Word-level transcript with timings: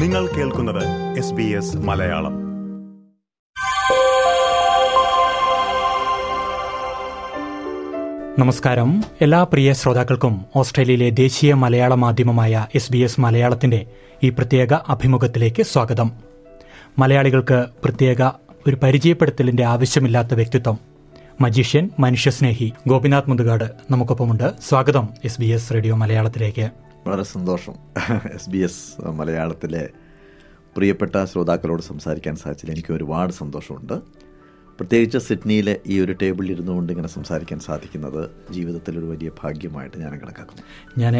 നിങ്ങൾ 0.00 0.26
കേൾക്കുന്നത് 0.26 1.18
S 1.18 1.32
B 1.32 1.42
S 1.42 1.76
Malayalam. 1.76 2.32
നമസ്കാരം. 8.38 9.04
എല്ലാ 9.20 9.44
പ്രിയ 9.44 9.72
ശ്രോതാക്കൾക്കും 9.72 10.44
ഓസ്ട്രേലിയയിലെ 10.56 11.10
ദേശീയ 11.10 11.54
മലയാള 11.54 11.94
മാധ്യമമായ 11.94 12.66
എസ് 12.74 12.92
ബി 12.92 12.98
എസ് 12.98 13.20
മലയാളത്തിന്റെ 13.20 13.86
ഈ 14.22 14.28
പ്രത്യേക 14.28 14.74
അഭിമുഖത്തിലേക്ക് 14.74 15.62
സ്വാഗതം. 15.62 16.12
മലയാളികൾക്ക് 16.98 17.66
പ്രത്യേക 17.84 18.22
ഒരു 18.66 18.76
പരിചയപ്പെടുത്തലിന്റെ 18.76 19.64
ആവശ്യമില്ലാത്ത 19.64 20.34
വ്യക്തിത്വം. 20.34 20.78
മജീഷ്യൻ 21.40 21.90
മനുഷ്യസ്നേഹി 21.98 22.72
ഗോപിനാഥ് 22.86 23.30
മുതുകാട് 23.30 23.70
നമുക്കൊപ്പമുണ്ട്. 23.90 24.52
സ്വാഗതം 24.68 25.08
എസ് 25.24 25.40
ബി 25.40 25.46
എസ് 25.46 25.74
റേഡിയോ 25.74 25.96
മലയാളത്തിലേക്ക്. 25.96 26.89
വളരെ 27.10 27.24
സന്തോഷം 27.34 27.74
എസ് 28.36 28.50
ബി 28.50 28.58
എസ് 28.66 28.82
മലയാളത്തിലെ 29.18 29.84
പ്രിയപ്പെട്ട 30.76 31.16
ശ്രോതാക്കളോട് 31.30 31.82
സംസാരിക്കാൻ 31.82 32.34
സാധിച്ചതിൽ 32.42 32.72
എനിക്ക് 32.74 32.92
ഒരുപാട് 32.96 33.32
സന്തോഷമുണ്ട്. 33.38 33.94
പ്രത്യേകിച്ച് 34.78 35.18
സിഡ്നിയിലെ 35.28 35.74
ഈ 35.92 35.94
ഒരു 36.04 36.12
ടേബിളിൽ 36.20 36.50
ഇരുന്നുകൊണ്ട് 36.52 36.90
ഇങ്ങനെ 36.92 37.10
സംസാരിക്കാൻ 37.16 37.58
സാധിക്കുന്നത് 37.66 38.20
ജീവിതത്തിൽ 38.52 38.94
ഒരു 39.00 39.06
വലിയ 39.12 39.30
ഭാഗ്യമായിട്ട് 39.42 39.96
ഞാൻ 40.04 40.12
കണക്കാക്കുന്നു. 40.22 40.62
ഞാൻ 41.02 41.14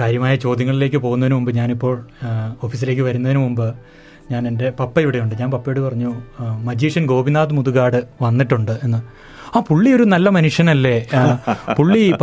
കാര്യമായ 0.00 0.36
ചോദ്യങ്ങളിലേക്ക് 0.46 1.00
പോകുന്നതിന് 1.06 1.36
മുമ്പ് 1.38 1.52
ഞാനിപ്പോൾ 1.60 1.96
ഓഫീസിലേക്ക് 2.66 3.02
വരുന്നതിന് 3.02 3.38
മുമ്പ് 3.38 3.66
ഞാൻ 4.32 4.42
എന്റെ 4.50 4.70
പപ്പ 4.80 5.00
ഇവിടെയുണ്ട് 5.00 5.34
ഞാൻ 5.40 5.50
പപ്പയോട് 5.50 5.80
പറഞ്ഞു 5.80 6.12
മജീഷ്യൻ 6.68 7.06
ഗോപിനാഥ് 7.12 7.56
മുതുകാട് 7.60 8.00
വന്നിട്ടുണ്ട് 8.22 8.74
എന്ന്. 8.82 9.02
ആ 9.56 9.60
പുള്ളി 9.60 9.90
ഒരു 9.90 10.02
നല്ല 10.02 10.28
മനുഷ്യനല്ലേ? 10.28 11.08
പുള്ളി 11.78 12.14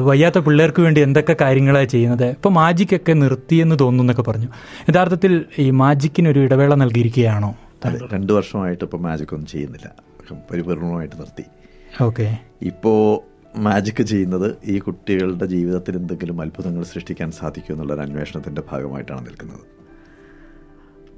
വയ്യാത്ത 0.00 0.38
പിള്ളേർക്ക് 0.38 0.82
വേണ്ടി 0.82 1.00
എന്തൊക്കെ 1.00 1.36
കാര്യങ്ങളാണ് 1.40 1.88
ചെയ്യുന്നത്? 1.88 2.24
ഇപ്പൊ 2.24 2.50
മാജിക്കൊക്കെ 2.50 3.12
നിർത്തിയെന്ന് 3.12 3.76
തോന്നുന്നു 3.80 4.02
എന്നൊക്കെ 4.02 4.30
പറഞ്ഞു. 4.30 4.48
യഥാർത്ഥത്തിൽ 4.90 5.44
ഈ 5.58 5.70
മാജിക്കിന് 5.70 6.28
ഒരു 6.28 6.40
ഇടവേള 6.40 6.74
നൽകിയിരിക്കുകയാണോ? 6.74 7.56
രണ്ട് 8.12 8.32
വർഷമായിട്ട് 8.32 8.84
ഇപ്പോൾ 8.84 8.98
മാജിക് 8.98 9.34
ഒന്നും 9.34 9.46
ചെയ്യുന്നില്ല. 9.46 9.88
പരിപൂർണമായിട്ട് 10.50 11.16
നിർത്തി. 11.16 11.44
ഓക്കെ. 12.02 12.38
ഇപ്പോ 12.62 13.24
മാജിക് 13.56 14.02
ചെയ്യുന്നത് 14.02 14.56
ഈ 14.64 14.78
കുട്ടികളുടെ 14.78 15.46
ജീവിതത്തിൽ 15.46 15.96
എന്തെങ്കിലും 15.96 16.40
അത്ഭുതങ്ങൾ 16.40 16.84
സൃഷ്ടിക്കാൻ 16.84 17.30
സാധിക്കും 17.30 17.74
എന്നുള്ളൊരു 17.74 18.00
അന്വേഷണത്തിന്റെ 18.00 18.62
ഭാഗമായിട്ടാണ് 18.70 19.26
നിൽക്കുന്നത്. 19.26 19.60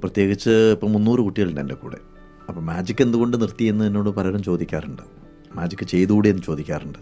പ്രത്യേകിച്ച് 0.01 0.49
ഇപ്പോൾ 0.49 0.89
മുന്നൂറ് 0.91 1.19
കുട്ടികളുണ്ട് 1.19 1.61
എന്റെ 1.61 1.75
കൂടെ. 1.75 1.97
അപ്പോൾ 2.49 2.61
മാജിക് 2.61 3.01
എന്തുകൊണ്ട് 3.01 3.41
നിർത്തി 3.41 3.65
എന്ന് 3.65 3.85
എന്നോട് 3.85 4.09
പലരും 4.09 4.43
ചോദിക്കാറുണ്ട്. 4.43 5.18
മാജിക് 5.55 5.85
ചെയ്തുകൂടെ 5.85 6.29
എന്ന് 6.29 6.41
ചോദിക്കാറുണ്ട്. 6.41 6.99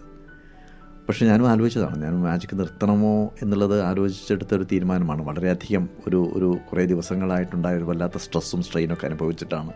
പക്ഷെ 1.08 1.26
ഞാനും 1.26 1.50
ആലോചിച്ചതാണ്. 1.50 2.02
ഞാൻ 2.02 2.20
മാജിക്ക് 2.20 2.58
നിർത്തണമോ 2.58 3.34
എന്നുള്ളത് 3.42 3.82
ആലോചിച്ചെടുത്ത 3.82 4.54
ഒരു 4.54 4.66
തീരുമാനമാണ്. 4.72 5.22
വളരെയധികം 5.22 5.88
ഒരു 6.08 6.30
ഒരു 6.34 6.58
കുറേ 6.72 6.86
ദിവസങ്ങളായിട്ടുണ്ടായ 6.86 7.76
ഒരു 7.76 7.84
വല്ലാത്ത 7.84 8.18
സ്ട്രെസ്സും 8.18 8.62
സ്ട്രെയിനൊക്കെ 8.62 9.06
അനുഭവിച്ചിട്ടാണ് 9.06 9.72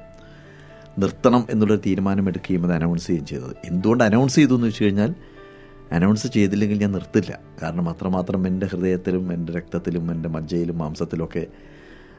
നിർത്തണം 0.98 1.46
എന്നുള്ളൊരു 1.50 1.80
തീരുമാനം 1.86 2.28
എടുക്കുകയും 2.28 2.64
അത് 2.64 2.72
അനൗൺസ് 2.72 3.06
ചെയ്യുകയും 3.06 3.26
ചെയ്തത്. 3.26 3.56
എന്തുകൊണ്ട് 3.64 4.04
അനൗൺസ് 4.04 4.34
ചെയ്തു 4.34 4.54
എന്ന് 4.54 4.66
വെച്ച് 4.66 4.84
കഴിഞ്ഞാൽ 4.84 5.14
അനൗൺസ് 5.92 6.26
ചെയ്തില്ലെങ്കിൽ 6.26 6.78
ഞാൻ 6.78 6.92
നിർത്തില്ല. 6.92 7.40
കാരണം 7.62 7.88
അത്രമാത്രം 7.88 8.46
എന്റെ 8.46 8.66
ഹൃദയത്തിലും 8.66 9.32
എന്റെ 9.32 9.52
രക്തത്തിലും 9.52 10.12
എന്റെ 10.12 10.28
മജ്ജയിലും 10.28 10.78
മാംസത്തിലുമൊക്കെ 10.78 11.46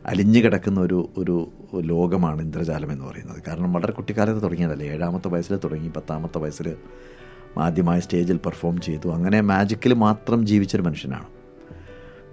അലിഞ്ഞു 0.05 0.39
കിടക്കുന്ന 0.39 0.79
ഒരു 0.79 1.09
ഒരു 1.17 1.51
ലോകമാണ് 1.75 2.41
ഇന്ദ്രജാലം 2.41 2.91
എന്ന് 2.91 3.05
പറയുന്നത്. 3.05 3.37
കാരണം 3.47 3.73
വളരെ 3.73 3.91
കുട്ടിക്കാലത്ത് 3.91 4.43
തുടങ്ങിയതല്ലേ? 4.43 4.87
ഏഴാമത്തെ 4.87 5.27
വയസ്സിൽ 5.27 5.57
തുടങ്ങി 5.57 5.87
പത്താമത്തെ 5.87 6.37
വയസ്സിൽ 6.37 6.73
ആദ്യമായി 7.59 7.99
സ്റ്റേജിൽ 7.99 8.37
പെർഫോം 8.37 8.81
ചെയ്തു. 8.81 9.09
അങ്ങനെ 9.09 9.41
മാജിക്കിൽ 9.41 9.93
മാത്രം 9.93 10.45
ജീവിച്ചൊരു 10.45 10.81
മനുഷ്യനാണ്. 10.81 11.25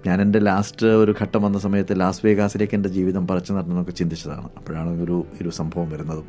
ഞാൻ 0.06 0.22
എന്റെ 0.22 0.38
ലാസ്റ്റ് 0.38 0.86
ഒരു 0.86 1.14
ഘട്ടം 1.22 1.42
വന്ന 1.42 1.58
സമയത്ത് 1.58 2.00
ലാസ് 2.00 2.20
വേഗാസിലേക്ക് 2.24 2.74
എന്റെ 2.74 2.88
ജീവിതം 2.88 3.26
പറിച്ചു 3.26 3.52
നടന്നതൊക്കെ 3.52 3.92
ചിന്തിച്ചതാണ്. 3.92 4.48
അപ്പോഴാണ് 4.56 5.02
ഒരു 5.02 5.26
ഒരു 5.42 5.48
സംഭവം 5.48 5.90
വരുന്നതും. 5.90 6.24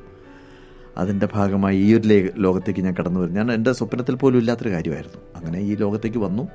അതിന്റെ 0.98 1.28
ഭാഗമായി 1.34 1.78
ഈ 1.78 1.94
ഒരു 1.94 2.30
ലോകത്തേക്ക് 2.38 2.82
ഞാൻ 2.82 2.96
കടന്നു 3.00 3.20
വരുന്നു 3.20 3.42
ഞാൻ 3.42 3.52
എന്റെ 3.52 3.74
സ്വപ്നത്തിൽ 3.74 4.16
പോലും 4.16 4.38
ഇല്ലാത്തൊരു 4.38 4.70
കാര്യമായിരുന്നു. 4.70 5.22
അങ്ങനെ 5.36 5.60
ഈ 5.60 5.76
ലോകത്തേക്ക് 5.76 6.18
വന്നു. 6.18 6.48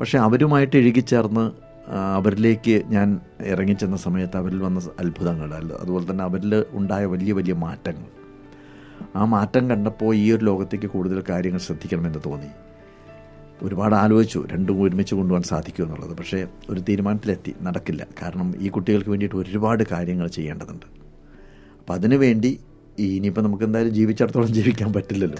പക്ഷേ 0.00 0.18
അവരുമായിട്ട് 0.18 0.76
ഇഴുകിച്ചേർന്ന് 0.76 1.67
അവരിലേക്ക് 1.88 2.82
ഞാൻ 2.86 3.20
ഇറങ്ങിച്ചെന്ന 3.40 3.96
സമയത്ത് 3.96 4.36
അവരിൽ 4.36 4.62
വന്ന 4.62 4.80
അത്ഭുതങ്ങൾ. 4.98 5.54
അതുപോലെ 5.54 6.10
തന്നെ 6.10 6.24
അവരിൽ 6.24 6.64
ഉണ്ടായ 6.70 7.04
വലിയ 7.04 7.32
വലിയ 7.32 7.52
മാറ്റങ്ങൾ. 7.52 8.06
ആ 9.16 9.24
മാറ്റം 9.24 9.70
കണ്ടപ്പോൾ 9.70 10.14
ഈ 10.14 10.32
ഒരു 10.32 10.44
ലോകത്തേക്ക് 10.44 10.86
കൂടുതൽ 10.86 11.24
കാര്യങ്ങൾ 11.30 11.58
ശ്രദ്ധിക്കണമെന്ന് 11.58 12.18
തോന്നി. 12.26 12.46
ഒരുപാട് 13.62 13.94
ആലോചിച്ചു 13.94 14.46
രണ്ടും 14.52 14.82
ഒരുമിച്ച് 14.82 15.14
കൊണ്ടുപോകാൻ 15.14 15.42
സാധിക്കും 15.42 15.84
എന്നുള്ളത്. 15.84 16.16
പക്ഷേ 16.16 16.46
ഒരു 16.70 16.80
തീരുമാനത്തിലെത്തി 16.80 17.54
നടക്കില്ല. 17.62 18.06
കാരണം 18.22 18.54
ഈ 18.58 18.68
കുട്ടികൾക്ക് 18.68 19.10
വേണ്ടിയിട്ട് 19.10 19.36
ഒരുപാട് 19.36 19.84
കാര്യങ്ങൾ 19.92 20.28
ചെയ്യേണ്ടതുണ്ട്. 20.28 20.86
അപ്പം 21.78 21.94
അതിനു 21.94 22.16
വേണ്ടി 22.16 22.48
ഈ 22.48 22.67
ഇനിയിപ്പോൾ 22.98 23.40
നമുക്ക് 23.40 23.64
എന്തായാലും 23.64 23.94
ജീവിച്ചിടത്തോളം 23.94 24.46
ജീവിക്കാൻ 24.46 24.92
പറ്റില്ലല്ലോ. 24.92 25.38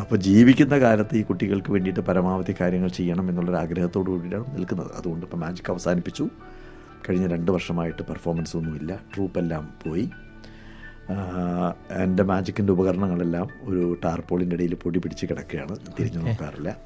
അപ്പോൾ 0.00 0.16
ജീവിക്കുന്ന 0.16 0.78
കാലത്ത് 0.78 1.16
ഈ 1.16 1.22
കുട്ടികൾക്ക് 1.22 1.72
വേണ്ടിയിട്ട് 1.72 2.00
പരമാവധി 2.00 2.54
കാര്യങ്ങൾ 2.60 2.88
ചെയ്യണം 2.88 3.28
എന്നുള്ളൊരു 3.28 3.58
ആഗ്രഹത്തോടു 3.58 4.10
കൂടിയാണ് 4.10 4.56
നിൽക്കുന്നത്. 4.56 4.90
അതുകൊണ്ട് 4.96 5.26
ഇപ്പോൾ 5.26 5.36
മാജിക് 5.36 5.70
അവസാനിപ്പിച്ചു. 5.70 6.28
കഴിഞ്ഞ 7.08 7.26
രണ്ട് 7.26 7.50
വർഷമായിട്ട് 7.50 8.02
പെർഫോമൻസ് 8.02 8.56
ഒന്നുമില്ല 8.56 9.00
ട്രൂപ്പെല്ലാം 9.14 9.64
പോയി. 9.84 10.10
എന്റെ 12.02 12.22
മാജിക്കിന്റെ 12.22 12.72
ഉപകരണങ്ങളെല്ലാം 12.72 13.48
ഒരു 13.62 13.96
ടാർപോളിന്റെ 14.04 14.56
ഇടയിൽ 14.56 14.74
പൊടി 14.74 14.98
പിടിച്ച് 14.98 15.26
കിടക്കുകയാണ്. 15.26 15.76
തിരിഞ്ഞു 15.98 16.20
നോക്കാറില്ല. 16.26 16.76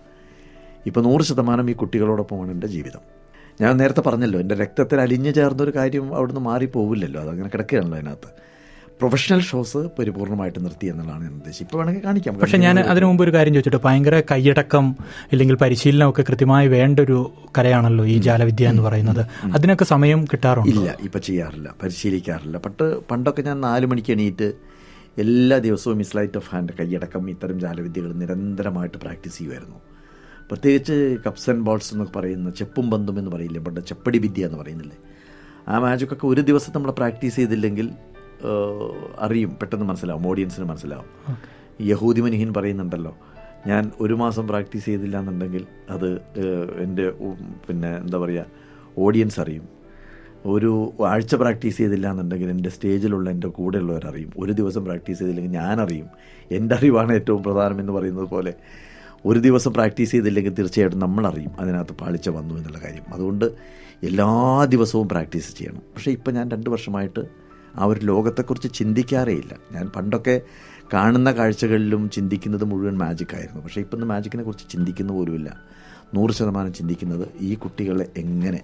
ഇപ്പോൾ 0.87 1.01
നൂറ് 1.01 1.23
ശതമാനം 1.23 1.71
ഈ 1.71 1.73
കുട്ടികളോടൊപ്പമാണ് 1.73 2.51
എന്റെ 2.51 2.67
ജീവിതം. 2.67 3.01
ഞാൻ 3.61 3.77
നേരത്തെ 3.77 4.01
പറഞ്ഞല്ലോ 4.01 4.41
എന്റെ 4.41 4.55
രക്തത്തിൽ 4.55 5.01
അലിഞ്ഞു 5.01 5.31
ചേർന്നൊരു 5.31 5.73
കാര്യം 5.77 6.15
അവിടുന്ന് 6.15 6.41
മാറിപ്പോവില്ലല്ലോ. 6.41 7.21
അതങ്ങനെ 7.21 7.49
കിടക്കുകയാണല്ലോ 7.49 7.99
അതിനകത്ത്. 7.99 8.31
പ്രൊഫഷണൽ 9.01 9.41
ഷോസ് 9.41 9.79
പരിപൂർണമായിട്ട് 9.99 10.65
നിർത്തി 10.65 10.87
എന്നുള്ളതാണ് 10.87 11.25
ഞാൻ 11.25 11.33
ഉദ്ദേശിച്ചത്. 11.33 11.67
ഇപ്പോൾ 11.67 11.79
വേണമെങ്കിൽ 11.79 12.05
കാണിക്കാം. 12.05 12.35
പക്ഷേ 12.35 12.59
ഞാൻ 12.59 12.81
അതിനു 12.81 13.07
മുമ്പ് 13.07 13.25
ഒരു 13.25 13.33
കാര്യം 13.35 13.55
ചോദിച്ചിട്ട്? 13.55 13.81
ഭയങ്കര 13.85 14.21
കൈയടക്കം 14.21 14.97
ഇല്ലെങ്കിൽ 15.33 15.57
പരിശീലനമൊക്കെ 15.57 16.23
കൃത്യമായി 16.23 16.69
വേണ്ട 16.69 17.01
ഒരു 17.01 17.33
കലയാണല്ലോ 17.59 18.07
ഈ 18.07 18.19
ജാലവിദ്യ 18.19 18.69
എന്ന് 18.69 18.83
പറയുന്നത്. 18.83 19.27
അതിനൊക്കെ 19.55 19.85
സമയം 19.85 20.25
കിട്ടാറുണ്ട്? 20.25 20.71
ഇല്ല 20.71 20.97
ഇപ്പം 21.01 21.21
ചെയ്യാറില്ല 21.21 21.75
പരിശീലിക്കാറില്ല. 21.83 22.59
പട്ട് 22.59 23.09
പണ്ടൊക്കെ 23.09 23.43
ഞാൻ 23.43 23.61
നാല് 23.61 23.87
മണിക്ക് 23.87 24.13
എണീറ്റ് 24.13 24.53
എല്ലാ 25.19 25.59
ദിവസവും 25.59 25.99
മിസ്ലൈറ്റ് 25.99 26.37
ഓഫ് 26.37 26.49
ഹാൻഡ് 26.55 26.73
കൈയടക്കം 26.81 27.31
ഇത്തരം 27.31 27.61
ജാലവിദ്യകൾ 27.61 28.13
നിരന്തരമായിട്ട് 28.13 28.99
പ്രാക്ടീസ് 28.99 29.39
ചെയ്യുമായിരുന്നു. 29.39 29.77
പ്രത്യേകിച്ച് 30.51 31.17
കപ്സ് 31.27 31.51
ആൻഡ് 31.51 31.61
ബോൾസ് 31.61 31.95
എന്നൊക്കെ 31.95 32.19
പറയുന്ന 32.19 32.51
ചെപ്പും 32.51 32.91
ബന്ധം 32.91 33.19
എന്ന് 33.19 33.31
പറയില്ലേ 33.31 33.61
പണ്ട് 33.61 33.81
ചെപ്പടി 33.81 34.19
വിദ്യ 34.19 34.47
എന്ന് 34.47 34.59
പറയുന്നില്ലേ? 34.59 34.97
ആ 35.69 35.79
മാജിക്കൊക്കെ 35.79 36.27
ഒരു 36.27 36.41
ദിവസം 36.41 36.73
നമ്മൾ 36.75 36.91
പ്രാക്ടീസ് 36.91 37.37
ചെയ്തില്ലെങ്കിൽ 37.37 37.91
അറിയും 39.19 39.51
പെട്ടെന്ന് 39.61 39.87
മനസ്സിലാവും 39.87 40.29
ഓഡിയൻസിന് 40.29 40.65
മനസ്സിലാവും. 40.65 41.37
യഹൂദി 41.81 42.21
മനിഹിൻ 42.21 42.55
പറയുന്നുണ്ടല്ലോ 42.55 43.17
ഞാൻ 43.67 43.93
ഒരു 44.01 44.15
മാസം 44.15 44.49
പ്രാക്ടീസ് 44.49 44.85
ചെയ്തില്ല 44.85 45.19
എന്നുണ്ടെങ്കിൽ 45.19 45.67
അത് 45.91 46.09
എന്റെ 46.81 47.11
പിന്നെ 47.69 47.97
എന്താ 47.97 48.19
പറയുക 48.19 48.45
ഓഡിയൻസ് 48.99 49.41
അറിയും. 49.41 49.77
ഒരു 50.47 50.93
ആഴ്ച 51.07 51.35
പ്രാക്ടീസ് 51.35 51.77
ചെയ്തില്ല 51.77 52.11
എന്നുണ്ടെങ്കിൽ 52.11 52.51
എന്റെ 52.51 52.71
സ്റ്റേജിലുള്ള 52.71 53.31
എന്റെ 53.31 53.49
കൂടെയുള്ളവർ 53.49 54.07
അറിയും. 54.07 54.33
ഒരു 54.39 54.53
ദിവസം 54.53 54.85
പ്രാക്ടീസ് 54.85 55.19
ചെയ്തില്ലെങ്കിൽ 55.19 55.51
ഞാൻ 55.51 55.81
അറിയും. 55.81 56.07
എന്റെ 56.51 56.75
അറിവാണ് 56.75 57.13
ഏറ്റവും 57.13 57.43
പ്രധാനം 57.43 57.81
എന്ന് 57.81 57.93
പറയുന്നത് 57.93 58.29
പോലെ 58.29 58.55
ഒരു 59.25 59.39
ദിവസം 59.39 59.73
പ്രാക്ടീസ് 59.73 60.11
ചെയ്തില്ലെങ്കിൽ 60.11 60.55
തീർച്ചയായിട്ടും 60.55 60.99
നമ്മൾ 60.99 61.27
അറിയും. 61.27 61.51
അതിനകത്ത് 61.61 61.93
പാളിച്ച 61.93 62.29
വന്നു 62.29 62.55
എന്നുള്ള 62.55 62.79
കാര്യം. 62.79 63.15
അതുകൊണ്ട് 63.15 63.45
എല്ലാ 64.03 64.65
ദിവസവും 64.65 65.09
പ്രാക്ടീസ് 65.09 65.57
ചെയ്യണം. 65.57 65.83
പക്ഷേ 65.95 66.11
ഇപ്പം 66.11 66.35
ഞാൻ 66.35 66.51
രണ്ട് 66.51 66.71
വർഷമായിട്ട് 66.71 67.46
ആ 67.79 67.85
ഒരു 67.85 68.01
ലോകത്തെക്കുറിച്ച് 68.01 68.69
ചിന്തിക്കാറേയില്ല. 68.75 69.57
ഞാൻ 69.73 69.91
പണ്ടൊക്കെ 69.97 70.41
കാണുന്ന 70.95 71.33
കാഴ്ചകളിലും 71.33 72.11
ചിന്തിക്കുന്നത് 72.11 72.65
മുഴുവൻ 72.65 72.99
മാജിക്കായിരുന്നു 72.99 73.63
പക്ഷേ 73.63 73.81
ഇപ്പം 73.81 74.09
മാജിക്കിനെ 74.09 74.43
കുറിച്ച് 74.43 74.73
ചിന്തിക്കുന്ന 74.73 75.13
പോലുമില്ല. 75.13 75.57
നൂറ് 76.15 76.31
ശതമാനം 76.31 76.73
ചിന്തിക്കുന്നത് 76.73 77.29
ഈ 77.41 77.55
കുട്ടികളെ 77.55 78.07
എങ്ങനെ 78.17 78.61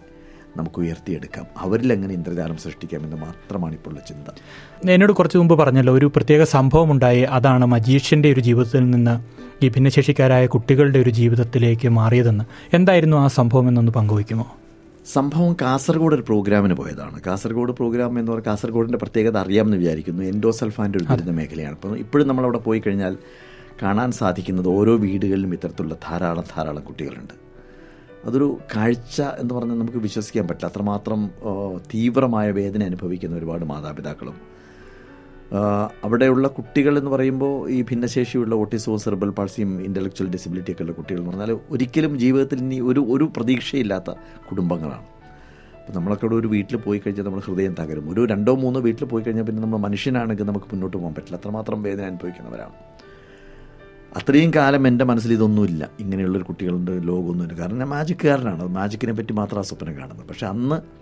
നമുക്ക് 0.57 0.81
ഉയർത്തിയെടുക്കാം? 0.81 1.47
അവരിൽ 1.59 1.93
എങ്ങനെ 1.93 2.15
ഇന്ദ്രജാലം 2.15 2.57
സൃഷ്ടിക്കാമെന്ന് 2.57 3.17
മാത്രമാണ് 3.17 3.75
ഇപ്പോൾ 3.75 3.91
ഉള്ള 3.91 4.01
ചിന്ത. 4.09 4.91
എന്നോട് 4.91 5.13
കുറച്ച് 5.13 5.39
മുമ്പ് 5.39 5.55
പറഞ്ഞല്ലോ 5.55 5.95
ഒരു 5.95 6.13
പ്രത്യേക 6.17 6.43
സംഭവം 6.45 6.93
ഉണ്ടായി 6.93 7.21
അതാണ് 7.21 7.67
മജീഷ്യന്റെ 7.67 8.33
ഒരു 8.33 8.41
ജീവിതത്തിൽ 8.41 8.91
നിന്ന് 8.91 9.21
ഈ 9.65 9.69
ഭിന്നശേഷിക്കാരായ 9.69 10.47
കുട്ടികളുടെ 10.47 10.99
ഒരു 10.99 11.11
ജീവിതത്തിലേക്ക് 11.11 11.89
മാറിയതെന്ന്. 11.89 12.45
എന്തായിരുന്നു 12.77 13.17
ആ 13.17 13.27
സംഭവം 13.27 13.69
എന്നൊന്ന് 13.69 13.93
പങ്കുവയ്ക്കുമോ? 13.93 14.57
സംഭവം 15.07 15.57
കാസർഗോഡ് 15.63 16.15
ഒരു 16.15 16.23
പ്രോഗ്രാമിന് 16.23 16.75
പോയതാണ്. 16.75 17.21
കാസർഗോഡ് 17.21 17.73
പ്രോഗ്രാം 17.73 18.19
എന്ന് 18.19 18.33
പറഞ്ഞാൽ 18.33 18.47
കാസർഗോഡിന്റെ 18.47 18.99
പ്രത്യേകത 18.99 19.37
അറിയാമെന്ന് 19.37 19.77
വിചാരിക്കുന്നു. 19.77 20.23
എൻഡോസൽഫാന്റെ 20.23 20.99
ഒരു 20.99 21.05
ദുരിത 21.05 21.31
മേഖലയാണ് 21.31 21.75
അപ്പം 21.75 21.99
ഇപ്പോഴും 21.99 22.29
നമ്മളവിടെ 22.29 22.59
പോയി 22.59 22.83
കഴിഞ്ഞാൽ 22.87 23.17
കാണാൻ 23.83 24.13
സാധിക്കുന്നത് 24.13 24.69
ഓരോ 24.69 24.97
വീടുകളിലും 24.97 25.53
ഇത്തരത്തിലുള്ള 25.53 25.95
ധാരാളം 25.95 26.45
ധാരാളം 26.57 26.83
കുട്ടികളുണ്ട്. 26.83 27.35
അതൊരു 28.25 28.59
കാഴ്ച 28.77 29.21
എന്ന് 29.21 29.55
പറഞ്ഞാൽ 29.55 29.79
നമുക്ക് 29.79 29.99
വിശ്വസിക്കാൻ 29.99 30.49
പറ്റില്ല. 30.49 30.67
അത്രമാത്രം 30.67 31.31
തീവ്രമായ 31.95 32.51
വേദന 32.51 32.85
അനുഭവിക്കുന്ന 32.85 33.37
ഒരുപാട് 33.37 33.65
മാതാപിതാക്കളും 33.65 34.53
അവിടെയുള്ള 36.05 36.49
കുട്ടികൾ 36.49 36.99
എന്ന് 36.99 37.11
പറയുമ്പോൾ 37.11 37.71
ഈ 37.71 37.83
ഭിന്നശേഷിയുള്ള 37.83 38.55
ഓട്ടിസവും 38.55 38.99
സെർബൽ 38.99 39.31
പാൾസിയും 39.31 39.83
ഇന്റലക്ച്വൽ 39.83 40.29
ഡിസബിലിറ്റി 40.29 40.73
ഒക്കെ 40.73 40.83
ഉള്ള 40.83 40.93
കുട്ടികൾ 40.93 41.19
എന്ന് 41.19 41.31
പറഞ്ഞാൽ 41.31 41.59
ഒരിക്കലും 41.71 42.19
ജീവിതത്തിൽ 42.19 42.59
ഇനി 42.59 42.81
ഒരു 42.81 43.07
ഒരു 43.09 43.33
പ്രതീക്ഷയില്ലാത്ത 43.37 44.11
കുടുംബങ്ങളാണ്. 44.51 45.05
അപ്പോൾ 45.81 45.93
നമ്മളൊക്കെ 45.93 46.27
ഒരു 46.27 46.47
വീട്ടിൽ 46.47 46.77
പോയി 46.77 46.99
കഴിഞ്ഞാൽ 46.99 47.25
നമ്മൾ 47.25 47.41
ഹൃദയം 47.41 47.75
തകരും. 47.81 48.13
ഒരു 48.13 48.25
രണ്ടോ 48.25 48.55
മൂന്നോ 48.55 48.81
വീട്ടിൽ 48.81 49.05
പോയി 49.05 49.23
കഴിഞ്ഞാൽ 49.23 49.45
പിന്നെ 49.45 49.63
നമ്മൾ 49.63 49.79
മനുഷ്യനാണെങ്കിൽ 49.79 50.45
നമുക്ക് 50.45 50.67
മുന്നോട്ട് 50.67 50.97
പോകാൻ 50.97 51.15
പറ്റില്ല. 51.15 51.37
അത്രമാത്രം 51.37 51.83
വേദന 51.83 52.05
അനുഭവിക്കുന്നവരാണ്. 52.05 52.73
അത്രയും 54.17 54.53
കാലം 54.57 54.87
എന്റെ 54.87 55.05
മനസ്സിൽ 55.05 55.33
ഇതൊന്നുമില്ല. 55.33 55.91
ഇങ്ങനെയുള്ളൊരു 56.01 56.45
കുട്ടികളുടെ 56.45 56.99
ലോകമൊന്നുമില്ല. 56.99 57.61
കാരണം 57.61 57.79
ഞാൻ 57.79 57.89
മാജിക്കുകാരനാണ് 57.89 58.69
മാജിക്കിനെ 58.69 59.13
പറ്റി 59.13 59.33
മാത്രം 59.33 59.59
ആ 59.59 59.63
സ്വപ്നം 59.63 59.99
കാണുന്നത്. 59.99 60.27
പക്ഷേ 60.27 60.47
അന്ന് 60.47 61.02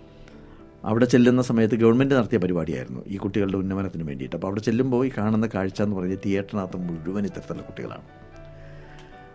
അവിടെ 0.85 1.05
ചെല്ലുന്ന 1.05 1.41
സമയത്ത് 1.41 1.75
ഗവൺമെന്റ് 1.75 2.15
നടത്തിയ 2.15 2.37
പരിപാടിയായിരുന്നു 2.37 3.01
ഈ 3.07 3.17
കുട്ടികളുടെ 3.17 3.57
ഉന്നമനത്തിന് 3.57 4.03
വേണ്ടിയിട്ട്. 4.03 4.35
അപ്പോൾ 4.35 4.47
അവിടെ 4.47 4.61
ചെല്ലുമ്പോൾ 4.61 5.05
ഈ 5.05 5.11
കാണുന്ന 5.17 5.47
കാഴ്ച 5.55 5.81
എന്ന് 5.81 5.95
പറഞ്ഞാൽ 5.95 6.17
തിയേറ്ററിനകത്ത് 6.25 6.77
മുഴുവൻ 6.77 7.25
ഇത്തരത്തിലുള്ള 7.25 7.61
കുട്ടികളാണ്. 7.61 8.01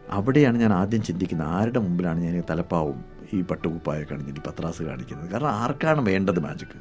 അവിടെയാണ് 0.08 0.58
ഞാൻ 0.58 0.72
ആദ്യം 0.72 1.02
ചിന്തിക്കുന്നത് 1.02 1.48
ആരുടെ 1.48 1.78
മുമ്പിലാണ് 1.78 2.20
ഞാൻ 2.20 2.42
തലപ്പാവും 2.50 3.04
ഈ 3.32 3.40
പട്ടുകുപ്പായ 3.40 4.00
ഈ 4.02 4.40
പത്രാസ് 4.46 4.82
കാണിക്കുന്നത്? 4.82 5.30
കാരണം 5.30 5.48
ആർക്കാണ് 5.48 6.00
വേണ്ടത് 6.00 6.40
മാജിക്ക് 6.40 6.78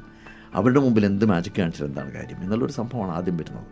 അവരുടെ 0.54 0.80
മുമ്പിൽ 0.80 1.06
എന്ത് 1.06 1.24
മാജിക് 1.24 1.58
കാണിച്ചാൽ 1.58 1.86
എന്താണ് 1.86 2.12
കാര്യം? 2.12 2.42
എന്നുള്ളൊരു 2.42 2.72
സംഭവമാണ് 2.72 3.10
ആദ്യം 3.10 3.36
വരുന്നത്. 3.36 3.66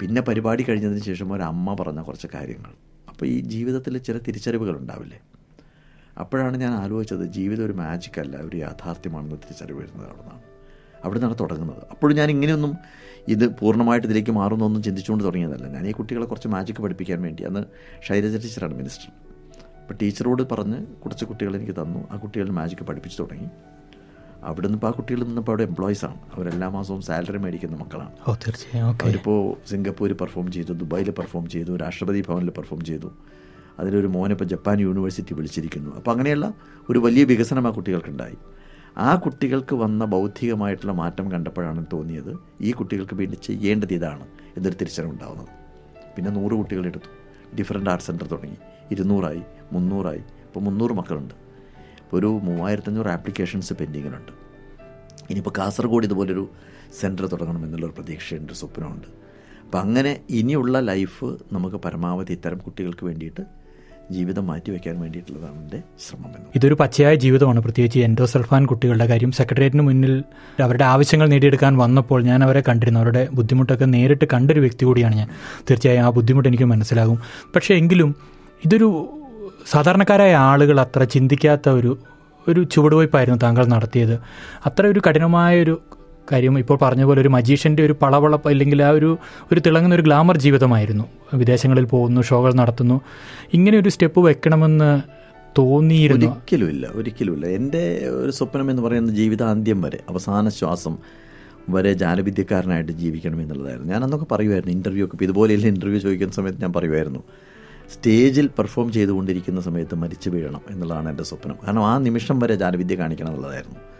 പിന്നെ 0.00 0.20
പരിപാടി 0.20 0.62
കഴിഞ്ഞതിന് 0.62 1.00
ശേഷം 1.00 1.32
ഒരു 1.32 1.42
അമ്മ 1.42 1.74
പറഞ്ഞ 1.74 2.02
കുറച്ച് 2.02 2.28
കാര്യങ്ങൾ. 2.34 2.72
അപ്പോൾ 3.08 3.26
ഈ 3.26 3.40
ജീവിതത്തിൽ 3.40 3.98
ചില 3.98 4.18
തിരിച്ചറിവുകൾ 4.18 4.76
ഉണ്ടാവില്ലേ? 4.78 5.20
അപ്പോഴാണ് 6.18 6.56
ഞാൻ 6.56 6.72
ആലോചിച്ചത് 6.72 7.24
ജീവിതം 7.26 7.64
ഒരു 7.64 7.72
മാജിക് 7.72 8.20
അല്ല 8.20 8.36
ഒരു 8.36 8.56
യാഥാർത്ഥ്യമാണെന്ന് 8.56 9.36
തിരിച്ചറിവ് 9.36 9.78
വരുന്നത് 9.78 10.06
അവിടെ 10.06 10.22
നിന്നാണ് 10.22 10.42
അവിടെ 11.04 11.18
നിന്നാണ് 11.18 11.38
തുടങ്ങുന്നത്. 11.40 11.82
അപ്പോഴും 11.90 12.16
ഞാൻ 12.16 12.30
ഇങ്ങനെയൊന്നും 12.30 12.76
ഇത് 13.28 13.56
പൂർണമായിട്ട് 13.56 14.06
ഇതിലേക്ക് 14.06 14.30
മാറുന്നൊന്നും 14.30 14.82
ചിന്തിച്ചുകൊണ്ട് 14.82 15.24
തുടങ്ങിയതല്ല. 15.24 15.66
ഞാൻ 15.66 15.86
ഈ 15.86 15.92
കുട്ടികളെ 15.92 16.26
കുറച്ച് 16.26 16.48
മാജിക് 16.48 16.82
പഠിപ്പിക്കാൻ 16.82 17.22
വേണ്ടി 17.22 17.42
അന്ന് 17.42 17.64
ശൈലജ 18.08 18.36
ടീച്ചറാണ് 18.36 18.74
മിനിസ്റ്റർ 18.74 19.12
അപ്പോൾ 19.80 19.94
ടീച്ചറോട് 20.02 20.42
പറഞ്ഞ് 20.42 20.86
കുറച്ച് 20.86 21.24
കുട്ടികൾ 21.24 21.56
എനിക്ക് 21.56 21.72
തന്നു. 21.72 22.08
ആ 22.10 22.16
കുട്ടികൾ 22.16 22.50
മാജിക് 22.50 22.84
പഠിപ്പിച്ചു 22.86 23.22
തുടങ്ങി. 23.22 23.48
അവിടെ 24.44 24.66
നിന്ന് 24.66 24.76
ഇപ്പോൾ 24.76 24.86
ആ 24.86 24.90
കുട്ടികൾ 24.90 25.24
നിന്നിപ്പോൾ 25.24 25.52
അവിടെ 25.52 25.62
എംപ്ലോയീസാണ് 25.62 26.12
ആണ്. 26.12 26.30
അവരെല്ലാ 26.34 26.68
മാസവും 26.68 27.02
സാലറി 27.02 27.38
മേടിക്കുന്ന 27.38 27.76
മക്കളാണ്. 27.76 28.12
തീർച്ചയായും. 28.28 28.98
അവരിപ്പോൾ 29.02 29.56
സിംഗപ്പൂരിൽ 29.70 30.14
പെർഫോം 30.14 30.52
ചെയ്തു 30.52 30.72
ദുബായിൽ 30.72 31.10
പെർഫോം 31.10 31.48
ചെയ്തു 31.48 31.76
രാഷ്ട്രപതി 31.76 32.24
ഭവനിൽ 32.28 32.50
പെർഫോം 32.50 32.84
ചെയ്തു. 32.84 33.12
അതിലൊരു 33.80 34.06
മോനെ 34.06 34.32
ഇപ്പോൾ 34.32 34.44
ജപ്പാൻ 34.44 34.80
യൂണിവേഴ്സിറ്റി 34.80 35.34
വിളിച്ചിരിക്കുന്നു. 35.34 35.96
അപ്പോൾ 35.96 36.10
അങ്ങനെയുള്ള 36.10 36.54
ഒരു 36.90 36.98
വലിയ 36.98 37.24
വികസനം 37.24 37.66
ആ 37.66 37.70
കുട്ടികൾക്കുണ്ടായി. 37.70 38.36
ആ 38.98 39.14
കുട്ടികൾക്ക് 39.14 39.74
വന്ന 39.74 40.04
ബൗദ്ധികമായിട്ടുള്ള 40.04 40.92
മാറ്റം 40.92 41.32
കണ്ടപ്പോഴാണ് 41.32 41.86
തോന്നിയത് 41.92 42.38
ഈ 42.60 42.72
കുട്ടികൾക്ക് 42.72 43.14
വേണ്ടി 43.14 43.36
ചെയ്യേണ്ടത് 43.36 43.92
ഇതാണ് 43.92 44.26
എന്നൊരു 44.56 44.76
തിരിച്ചറിവുണ്ടാവുന്നത് 44.76 45.48
പിന്നെ 46.16 46.30
നൂറ് 46.30 46.52
കുട്ടികളെടുത്തു 46.52 47.10
ഡിഫറെന്റ് 47.56 47.90
ആർട്ട് 47.90 48.06
സെന്റർ 48.06 48.26
തുടങ്ങി. 48.26 48.56
ഇരുന്നൂറായി 48.90 49.42
മുന്നൂറായി. 49.72 50.18
ഇപ്പോൾ 50.18 50.60
മുന്നൂറ് 50.60 50.92
മക്കളുണ്ട്. 50.92 51.34
ഒരു 52.12 52.26
മൂവായിരത്തഞ്ഞൂറ് 52.26 53.06
ആപ്ലിക്കേഷൻസ് 53.06 53.74
പെൻഡിങ്ങിലുണ്ട് 53.74 54.32
ഇനിയിപ്പോൾ 55.30 55.54
കാസർഗോഡ് 55.58 56.04
ഇതുപോലൊരു 56.04 56.50
സെന്റർ 57.00 57.26
തുടങ്ങണം 57.26 57.64
എന്നുള്ളൊരു 57.64 57.92
പ്രതീക്ഷയുണ്ട് 57.92 58.52
സ്വപ്നമുണ്ട്. 58.52 59.08
അപ്പം 59.64 59.80
അങ്ങനെ 59.80 60.20
ഇനിയുള്ള 60.30 60.80
ലൈഫ് 60.80 61.24
നമുക്ക് 61.24 61.76
പരമാവധി 61.76 62.32
ഇത്തരം 62.32 62.58
കുട്ടികൾക്ക് 62.58 63.04
വേണ്ടിയിട്ട് 63.06 63.59
ജീവിതം 64.10 64.46
മാറ്റിവെക്കാൻ 64.46 65.00
വേണ്ടിയിട്ടുള്ളതാണ് 65.00 65.58
എന്റെ 65.58 65.82
ശ്രമം 66.08 66.30
ഇതൊരു 66.56 66.74
പച്ചയായ 66.74 67.14
ജീവിതമാണ്. 67.14 67.60
പ്രത്യേകിച്ച് 67.60 67.98
എൻഡോസൾഫാൻ 67.98 68.66
കുട്ടികളുടെ 68.66 69.06
കാര്യം 69.06 69.32
സെക്രട്ടേറിയറ്റിന് 69.32 69.82
മുന്നിൽ 69.82 70.24
അവരുടെ 70.62 70.84
ആവശ്യങ്ങൾ 70.84 71.28
നേടിയെടുക്കാൻ 71.28 71.76
വന്നപ്പോൾ 71.76 72.22
ഞാൻ 72.22 72.44
അവരെ 72.44 72.62
കണ്ടിരുന്നു. 72.68 73.00
അവരുടെ 73.00 73.28
ബുദ്ധിമുട്ടൊക്കെ 73.34 73.84
നേരിട്ട് 73.84 74.24
കണ്ടൊരു 74.24 74.60
വ്യക്തി 74.60 74.84
കൂടിയാണ് 74.84 75.14
ഞാൻ. 75.14 75.28
തീർച്ചയായും 75.70 76.00
ആ 76.00 76.10
ബുദ്ധിമുട്ട് 76.10 76.48
എനിക്ക് 76.48 76.64
മനസ്സിലാകും. 76.64 77.18
പക്ഷേ 77.54 77.74
എങ്കിലും 77.74 78.14
ഇതൊരു 78.64 79.08
സാധാരണക്കാരായ 79.70 80.34
ആളുകൾ 80.34 80.80
അത്ര 80.80 81.04
ചിന്തിക്കാത്ത 81.04 81.68
ഒരു 81.68 81.98
ഒരു 82.48 82.64
ചുവടുവയ്പ്പായിരുന്നു 82.64 83.38
താങ്കൾ 83.38 83.64
നടത്തിയത്. 83.64 84.14
അത്ര 84.66 84.86
ഒരു 84.86 85.00
കഠിനമായ 85.08 85.62
ഒരു 85.62 85.80
കാര്യം 86.32 86.58
ഇപ്പോൾ 86.58 86.78
പറഞ്ഞ 86.82 87.04
പോലെ 87.04 87.20
ഒരു 87.20 87.28
മജീഷ്യന്റെ 87.28 87.84
ഒരു 87.84 87.92
പളവളപ്പ് 88.02 88.48
അല്ലെങ്കിൽ 88.48 88.82
ആ 88.82 88.90
ഒരു 88.90 89.18
ഒരു 89.52 89.60
തിളങ്ങുന്ന 89.60 89.94
ഒരു 89.94 90.02
ഗ്ലാമർ 90.02 90.36
ജീവിതമായിരുന്നു. 90.36 91.04
വിദേശങ്ങളിൽ 91.34 91.84
പോകുന്നു 91.84 92.20
ഷോകൾ 92.20 92.54
നടത്തുന്നു. 92.54 93.00
ഇങ്ങനെ 93.54 93.78
ഒരു 93.78 93.88
സ്റ്റെപ്പ് 93.88 94.20
വെക്കണമെന്ന് 94.20 95.00
തോന്നിയിരുന്നു. 95.58 96.26
ഒരിക്കലുമില്ല 96.26 96.86
ഒരിക്കലുമില്ല. 96.94 97.46
എന്റെ 97.46 98.08
ഒരു 98.12 98.30
സ്വപ്നം 98.30 98.70
എന്ന് 98.70 98.82
പറയുന്നത് 98.82 99.14
ജീവിതാന്ത്യം 99.14 99.82
വരെ 99.82 99.98
അവസാന 100.08 100.48
ശ്വാസം 100.48 100.98
വരെ 101.70 101.92
ജാലവിദ്യക്കാരനായിട്ട് 101.92 102.92
ജീവിക്കണം 102.92 103.42
എന്നുള്ളതായിരുന്നു. 103.42 103.92
ഞാൻ 103.92 104.04
അന്നൊക്കെ 104.04 104.26
പറയുമായിരുന്നു 104.34 104.74
ഇന്റർവ്യൂ 104.74 105.04
ഒക്കെ 105.06 105.24
ഇതുപോലെയുള്ള 105.24 105.66
ഇന്റർവ്യൂ 105.66 105.98
ചോദിക്കുന്ന 105.98 106.32
സമയത്ത് 106.32 106.62
ഞാൻ 106.62 106.72
പറയുമായിരുന്നു 106.72 107.22
സ്റ്റേജിൽ 107.92 108.46
പെർഫോം 108.46 108.92
ചെയ്തുകൊണ്ടിരിക്കുന്ന 108.92 109.60
സമയത്ത് 109.60 109.94
മരിച്ചു 109.94 110.30
വീഴണം 110.30 110.60
എന്നുള്ളതാണ് 110.70 111.08
എന്റെ 111.08 111.22
സ്വപ്നം. 111.22 111.56
കാരണം 111.66 111.86
ആ 111.86 111.98
നിമിഷം 111.98 112.38
വരെ 112.38 112.54
ജാലവിദ്യ 112.54 112.96
കാണിക്കണം 112.96 113.28
എന്നുള്ളതായിരുന്നു. 113.28 113.99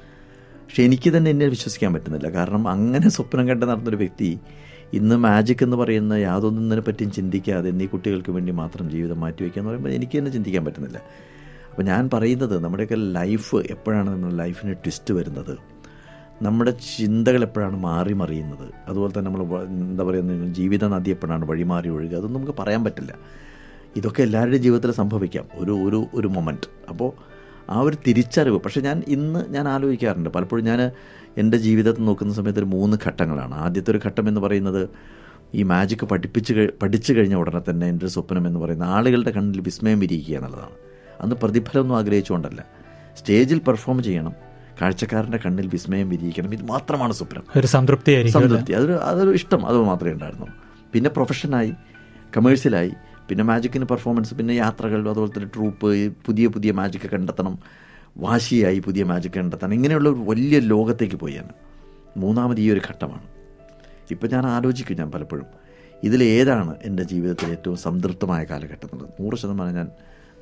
പക്ഷെ 0.70 0.82
എനിക്ക് 0.82 1.16
തന്നെ 1.16 1.30
എന്നെ 1.30 1.46
വിശ്വസിക്കാൻ 1.46 1.94
പറ്റുന്നില്ല. 1.94 2.28
കാരണം 2.28 2.68
അങ്ങനെ 2.68 3.08
സ്വപ്നം 3.08 3.48
കണ്ട് 3.48 3.66
നടന്നൊരു 3.66 3.96
വ്യക്തി 3.96 4.38
ഇന്ന് 4.92 5.16
മാജിക് 5.16 5.62
എന്ന് 5.62 5.76
പറയുന്ന 5.76 6.12
യാതൊന്നിനെ 6.12 6.82
പറ്റിയും 6.82 7.10
ചിന്തിക്കാതെ 7.12 7.68
എന്നീ 7.68 7.86
കുട്ടികൾക്ക് 7.86 8.30
വേണ്ടി 8.30 8.52
മാത്രം 8.52 8.90
ജീവിതം 8.90 9.20
മാറ്റിവെക്കുക 9.20 9.60
എന്ന് 9.60 9.70
പറയുമ്പോൾ 9.70 9.90
എനിക്ക് 9.90 10.18
തന്നെ 10.18 10.30
ചിന്തിക്കാൻ 10.30 10.64
പറ്റുന്നില്ല. 10.64 10.98
അപ്പോൾ 11.70 11.82
ഞാൻ 11.82 12.10
പറയുന്നത് 12.12 12.64
നമ്മുടെയൊക്കെ 12.64 12.94
ലൈഫ് 12.94 13.56
എപ്പോഴാണ് 13.56 14.10
നമ്മുടെ 14.10 14.34
ലൈഫിന് 14.34 14.72
ട്വിസ്റ്റ് 14.72 15.14
വരുന്നത്? 15.14 15.58
നമ്മുടെ 16.42 16.70
ചിന്തകൾ 16.70 17.42
എപ്പോഴാണ് 17.42 17.76
മാറി 17.76 18.12
മറിയുന്നത്? 18.12 18.72
അതുപോലെ 18.88 19.18
തന്നെ 19.18 19.30
നമ്മൾ 19.30 19.64
എന്താ 19.64 20.04
പറയുക 20.04 20.46
ജീവിത 20.46 20.84
നദി 20.84 21.10
എപ്പോഴാണ് 21.10 21.44
വഴിമാറി 21.44 21.88
ഒഴുകുക? 21.88 22.16
അതൊന്നും 22.16 22.42
നമുക്ക് 22.42 22.58
പറയാൻ 22.58 22.84
പറ്റില്ല. 22.84 23.18
ഇതൊക്കെ 23.96 24.22
എല്ലാവരുടെയും 24.22 24.62
ജീവിതത്തിൽ 24.62 24.92
സംഭവിക്കാം. 24.92 25.48
ഒരു 25.54 25.70
ഒരു 25.72 26.06
ഒരു 26.14 26.28
മൊമെന്റ് 26.28 26.88
അപ്പോൾ 26.88 27.29
ആ 27.70 27.80
ഒരു 27.80 27.96
തിരിച്ചറിവ്. 28.06 28.60
പക്ഷേ 28.60 28.80
ഞാൻ 28.80 29.02
ഇന്ന് 29.08 29.44
ഞാൻ 29.48 29.68
ആലോചിക്കാറുണ്ട്. 29.68 30.30
പലപ്പോഴും 30.30 30.64
ഞാൻ 30.64 30.90
എന്റെ 31.38 31.56
ജീവിതത്തിൽ 31.56 32.04
നോക്കുന്ന 32.04 32.34
സമയത്ത് 32.34 32.58
ഒരു 32.58 32.66
മൂന്ന് 32.66 32.96
ഘട്ടങ്ങളാണ്. 33.06 33.54
ആദ്യത്തെ 33.54 33.90
ഒരു 33.90 34.00
ഘട്ടം 34.06 34.28
എന്ന് 34.28 34.40
പറയുന്നത് 34.40 34.88
ഈ 35.54 35.62
മാജിക് 35.62 36.06
പഠിപ്പിച്ച് 36.06 36.68
പഠിച്ചു 36.82 37.12
കഴിഞ്ഞ 37.12 37.34
ഉടനെ 37.34 37.70
തന്നെ 37.70 37.86
എന്റെ 37.86 38.06
ഒരു 38.06 38.12
സ്വപ്നം 38.12 38.46
എന്ന് 38.46 38.60
പറയുന്ന 38.60 38.84
ആളുകളുടെ 38.84 39.30
കണ്ണിൽ 39.30 39.60
വിസ്മയം 39.60 39.98
വിരിയിക്കുക 39.98 40.36
എന്നുള്ളതാണ്. 40.36 40.70
അന്ന് 41.20 41.36
പ്രതിഫലമൊന്നും 41.36 41.96
ആഗ്രഹിച്ചുകൊണ്ടല്ല. 41.96 42.64
സ്റ്റേജിൽ 43.18 43.58
പെർഫോം 43.58 44.02
ചെയ്യണം. 44.02 44.32
കാഴ്ചക്കാരന്റെ 44.82 45.38
കണ്ണിൽ 45.46 45.66
വിസ്മയം 45.66 46.08
വിരിയിക്കണം. 46.08 46.54
ഇത് 46.54 46.62
മാത്രമാണ് 46.62 47.12
സ്വപ്നം. 47.12 47.42
ഒരു 47.56 47.66
സംതൃപ്തി 47.66 48.26
സംതൃപ്തി. 48.26 48.72
അതൊരു 48.72 48.92
അതൊരു 48.92 49.30
ഇഷ്ടം. 49.30 49.66
അത് 49.66 49.76
മാത്രമേ 49.76 50.12
ഉണ്ടായിരുന്നു 50.12 50.46
പിന്നെ 50.92 51.10
പ്രൊഫഷനായി 51.10 51.72
കമേഴ്സ്യലായി 52.36 52.92
പിന്നെ 53.30 53.44
മാജിക്കിന് 53.44 53.84
പെർഫോമൻസ് 53.84 54.34
പിന്നെ 54.34 54.52
യാത്രകൾ 54.52 55.08
അതുപോലെ 55.10 55.38
തന്നെ 55.38 55.50
ട്രൂപ്പ് 55.54 56.12
പുതിയ 56.26 56.46
പുതിയ 56.46 56.72
മാജിക്ക് 56.72 57.06
കണ്ടെത്തണം 57.06 57.58
വാശിയായി 58.18 58.78
പുതിയ 58.78 59.04
മാജിക്ക് 59.04 59.38
കണ്ടെത്തണം. 59.38 59.74
ഇങ്ങനെയുള്ള 59.74 60.08
ഒരു 60.08 60.18
വലിയ 60.18 60.60
ലോകത്തേക്ക് 60.60 61.16
പോയാണ്. 61.16 61.52
മൂന്നാമത് 62.16 62.60
ഈ 62.60 62.70
ഒരു 62.70 62.80
ഘട്ടമാണ്. 62.90 63.26
ഇപ്പം 64.10 64.28
ഞാൻ 64.28 64.46
ആലോചിക്കും 64.46 64.96
ഞാൻ 64.96 65.10
പലപ്പോഴും 65.10 65.46
ഇതിലേതാണ് 66.04 66.76
എന്റെ 66.82 67.02
ജീവിതത്തിൽ 67.02 67.50
ഏറ്റവും 67.50 67.76
സംതൃപ്തമായ 67.76 68.44
കാലഘട്ടം 68.44 68.88
എന്നുള്ളത് 68.92 69.22
നൂറ് 69.22 69.36
ശതമാനം 69.36 69.74
ഞാൻ 69.74 69.88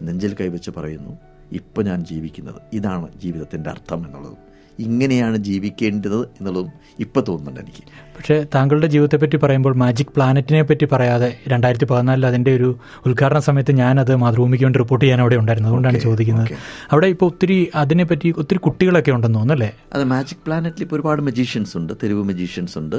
നെഞ്ചിൽ 0.02 0.34
കൈവച്ച് 0.34 0.70
പറയുന്നു 0.70 1.18
ഇപ്പം 1.52 1.84
ഞാൻ 1.84 2.04
ജീവിക്കുന്നത് 2.04 2.60
ഇതാണ് 2.72 3.08
ജീവിതത്തിന്റെ 3.18 3.70
അർത്ഥം 3.70 4.06
എന്നുള്ളതും. 4.06 4.47
ഇങ്ങനെയാണ് 4.78 5.36
ജീവിക്കേണ്ടത് 5.36 6.20
എന്നുള്ളതും 6.38 6.72
ഇപ്പോൾ 6.98 7.22
തോന്നുന്നുണ്ട് 7.28 7.60
എനിക്ക്. 7.60 7.82
പക്ഷേ 8.16 8.46
താങ്കളുടെ 8.54 8.86
ജീവിതത്തെ 8.86 9.16
പറ്റി 9.16 9.36
പറയുമ്പോൾ 9.36 9.74
മാജിക് 9.74 10.12
പ്ലാനറ്റിനെ 10.16 10.62
പറ്റി 10.62 10.84
പറയാതെ 10.84 11.38
രണ്ടായിരത്തി 11.48 11.84
പതിനാലിൽ 11.84 12.26
അതിന്റെ 12.26 12.52
ഒരു 12.56 12.68
ഉദ്ഘാടന 13.06 13.38
സമയത്ത് 13.38 13.72
ഞാനത് 13.72 14.16
മാതൃഭൂമിക്ക് 14.16 14.64
വേണ്ടി 14.64 14.78
റിപ്പോർട്ട് 14.78 15.04
ചെയ്യാൻ 15.04 15.20
അവിടെ 15.20 15.36
ഉണ്ടായിരുന്നു. 15.36 15.68
അതുകൊണ്ടാണ് 15.68 15.98
ചോദിക്കുന്നത്. 15.98 16.50
അവിടെ 16.92 17.06
ഇപ്പോൾ 17.06 17.26
ഒത്തിരി 17.26 17.58
അതിനെപ്പറ്റി 17.74 18.34
ഒത്തിരി 18.36 18.58
കുട്ടികളൊക്കെ 18.58 19.10
ഉണ്ടെന്ന് 19.10 19.38
തോന്നുന്നല്ലേ 19.38 19.70
അത് 19.92 20.04
മാജിക് 20.04 20.42
പ്ലാനറ്റിൽ 20.46 20.82
ഇപ്പോൾ 20.82 20.96
ഒരുപാട് 20.96 21.22
മജീഷ്യൻസ് 21.22 21.76
ഉണ്ട് 21.76 21.92
തെരുവ് 22.02 22.24
മജീഷ്യൻസ് 22.24 22.78
ഉണ്ട്. 22.78 22.98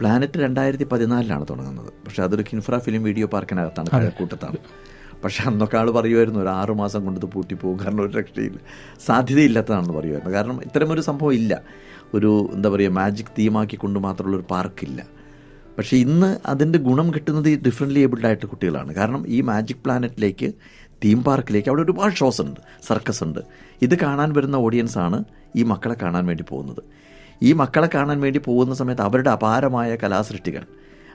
പ്ലാനറ്റ് 0.00 0.38
രണ്ടായിരത്തി 0.38 0.84
പതിനാലിലാണ് 0.84 1.46
തുടങ്ങുന്നത്. 1.50 1.90
പക്ഷേ 2.04 2.22
അതൊരു 2.22 2.44
കിൻഫ്ര 2.52 2.78
ഫിലിം 2.78 3.02
വീഡിയോ 3.02 3.26
പാർക്കിനകത്താണ് 3.26 3.90
കഴക്കൂട്ടത്താണ് 3.90 4.58
പക്ഷേ 5.24 5.44
അന്നൊക്കെ 5.44 5.76
ആൾ 5.76 5.90
പറയുമായിരുന്നു 5.90 6.40
ഒരു 6.40 6.48
ആറു 6.48 6.72
മാസം 6.72 7.04
കൊണ്ട് 7.04 7.20
ഇത് 7.20 7.32
പൂട്ടിപ്പോകും 7.32 7.80
കാരണം 7.80 8.02
ഒരു 8.02 8.12
രക്ഷയില്ല. 8.18 8.58
സാധ്യതയില്ലാത്തതാണെന്ന് 9.06 9.94
പറയുമായിരുന്നു 9.94 10.34
കാരണം 10.34 10.62
ഇത്തരമൊരു 10.62 11.00
സംഭവം 11.00 11.34
ഇല്ല. 11.34 11.62
ഒരു 12.14 12.50
എന്താ 12.54 12.68
പറയുക 12.68 12.90
മാജിക് 12.90 13.32
തീമാക്കിക്കൊണ്ട് 13.38 14.00
കൊണ്ട് 14.00 14.22
ഒരു 14.22 14.44
പാർക്കില്ല 14.50 15.06
പക്ഷേ 15.78 15.96
ഇന്ന് 15.96 16.38
അതിന്റെ 16.46 16.78
ഗുണം 16.78 17.14
കിട്ടുന്നത് 17.14 17.48
ഈ 17.48 17.58
ഡിഫറെന്റ്ലി 17.58 18.00
ഏബിൾഡ് 18.00 18.26
ആയിട്ട് 18.26 18.46
കുട്ടികളാണ്. 18.46 18.94
കാരണം 18.94 19.24
ഈ 19.28 19.40
മാജിക് 19.40 19.76
പ്ലാനറ്റിലേക്ക് 19.76 20.52
തീം 21.04 21.24
പാർക്കിലേക്ക് 21.24 21.68
അവിടെ 21.68 21.82
ഒരുപാട് 21.82 22.14
ഷോസ് 22.14 22.42
ഉണ്ട് 22.42 22.60
സർക്കസ് 22.86 23.24
ഉണ്ട്. 23.24 23.40
ഇത് 23.82 23.98
കാണാൻ 23.98 24.32
വരുന്ന 24.32 24.56
ഓഡിയൻസ് 24.56 24.98
ആണ് 24.98 25.24
ഈ 25.56 25.62
മക്കളെ 25.62 25.96
കാണാൻ 26.02 26.26
വേണ്ടി 26.26 26.44
പോകുന്നത്. 26.48 26.82
ഈ 27.42 27.52
മക്കളെ 27.52 27.88
കാണാൻ 27.94 28.20
വേണ്ടി 28.20 28.40
പോകുന്ന 28.46 28.74
സമയത്ത് 28.74 29.02
അവരുടെ 29.02 29.30
അപാരമായ 29.30 29.96
കലാസൃഷ്ടികൾ 29.96 30.64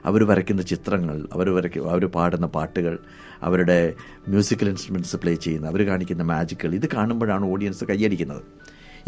അവർ 0.06 0.24
വരയ്ക്കുന്ന 0.24 0.62
ചിത്രങ്ങൾ 0.62 1.28
അവർ 1.32 1.50
വരയ്ക്ക 1.50 1.78
അവർ 1.78 2.06
പാടുന്ന 2.06 2.46
പാട്ടുകൾ 2.46 2.98
അവരുടെ 3.42 3.94
മ്യൂസിക്കൽ 4.28 4.68
ഇൻസ്ട്രുമെന്റ്സ് 4.68 5.16
പ്ലേ 5.16 5.34
ചെയ്യുന്ന 5.34 5.66
അവർ 5.66 5.86
കാണിക്കുന്ന 5.86 6.22
മാജിക്കുകൾ 6.22 6.74
ഇത് 6.74 6.88
കാണുമ്പോഴാണ് 6.88 7.46
ഓഡിയൻസ് 7.46 7.84
കയ്യടിക്കുന്നത്. 7.84 8.42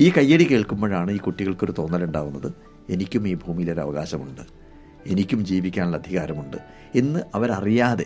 ഈ 0.01 0.11
കയ്യടി 0.11 0.45
കേൾക്കുമ്പോഴാണ് 0.45 1.11
ഈ 1.11 1.17
കുട്ടികൾക്കൊരു 1.17 1.75
തോന്നലുണ്ടാവുന്നത്. 1.79 2.53
എനിക്കും 2.91 3.29
ഈ 3.29 3.35
ഭൂമിയിലൊരു 3.35 3.81
അവകാശമുണ്ട്. 3.81 4.41
എനിക്കും 5.07 5.47
ജീവിക്കാനുള്ള 5.47 5.97
അധികാരമുണ്ട്. 5.97 6.57
എന്ന് 6.95 7.21
അവരറിയാതെ 7.35 8.05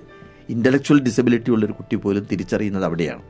ഇന്റലക്ച്വൽ 0.48 1.02
ഡിസബിലിറ്റി 1.02 1.50
ഉള്ളൊരു 1.50 1.72
കുട്ടി 1.72 1.96
പോലും 1.96 2.26
തിരിച്ചറിയുന്നത് 2.32 2.84
അവിടെയാണ്. 2.84 3.22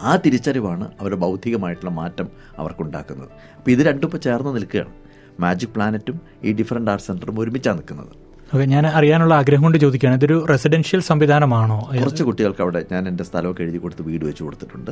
ആ 0.00 0.16
തിരിച്ചറിവാണ് 0.16 0.92
അവരുടെ 1.00 1.16
ബൗദ്ധികമായിട്ടുള്ള 1.16 1.90
മാറ്റം 1.90 2.28
അവർക്കുണ്ടാക്കുന്നത്. 2.58 3.28
അപ്പോൾ 3.56 3.70
ഇത് 3.70 3.78
രണ്ടും 3.78 4.06
ഇപ്പോൾ 4.06 4.18
ചേർന്ന് 4.18 4.54
നിൽക്കുകയാണ്. 4.54 4.92
മാജിക് 5.40 5.70
പ്ലാനറ്റും 5.70 6.20
ഈ 6.44 6.52
ഡിഫറെന്റ് 6.52 6.90
ആർട്ട് 6.90 7.06
സെന്ററും 7.06 7.40
ഒരുമിച്ചാണ് 7.40 7.78
നിൽക്കുന്നത്. 7.78 8.25
ഓക്കെ 8.54 8.64
ഞാൻ 8.64 8.86
അറിയാനുള്ള 8.86 9.34
ആഗ്രഹം 9.34 9.62
കൊണ്ട് 9.62 9.78
ചോദിക്കുകയാണ്. 9.78 10.16
ഇതൊരു 10.18 10.46
റെസിഡൻഷ്യൽ 10.50 11.00
സംവിധാനമാണോ? 11.00 11.90
കുറച്ച് 12.02 12.22
കുട്ടികൾക്ക് 12.22 12.62
അവിടെ 12.62 12.84
ഞാൻ 12.92 13.08
എന്റെ 13.08 13.24
സ്ഥലമൊക്കെ 13.24 13.62
എഴുതി 13.62 13.78
കൊടുത്ത് 13.78 14.02
വീട് 14.02 14.24
വെച്ച് 14.24 14.42
കൊടുത്തിട്ടുണ്ട്. 14.42 14.90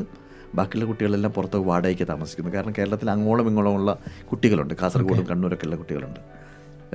ബാക്കിയുള്ള 0.55 0.85
കുട്ടികളെല്ലാം 0.85 1.33
പുറത്ത് 1.33 1.57
വാടകയ്ക്ക് 1.57 2.09
താമസിക്കുന്നു. 2.09 2.55
കാരണം 2.55 2.75
കേരളത്തിൽ 2.79 3.11
അങ്ങോളം 3.11 3.49
ഇങ്ങോളം 3.49 3.75
ഉള്ള 3.75 3.99
കുട്ടികളുണ്ട്. 4.31 4.75
കാസർഗോഡും 4.83 5.27
കണ്ണൂരൊക്കെ 5.31 5.65
ഉള്ള 5.65 5.77
കുട്ടികളുണ്ട്. 5.77 6.21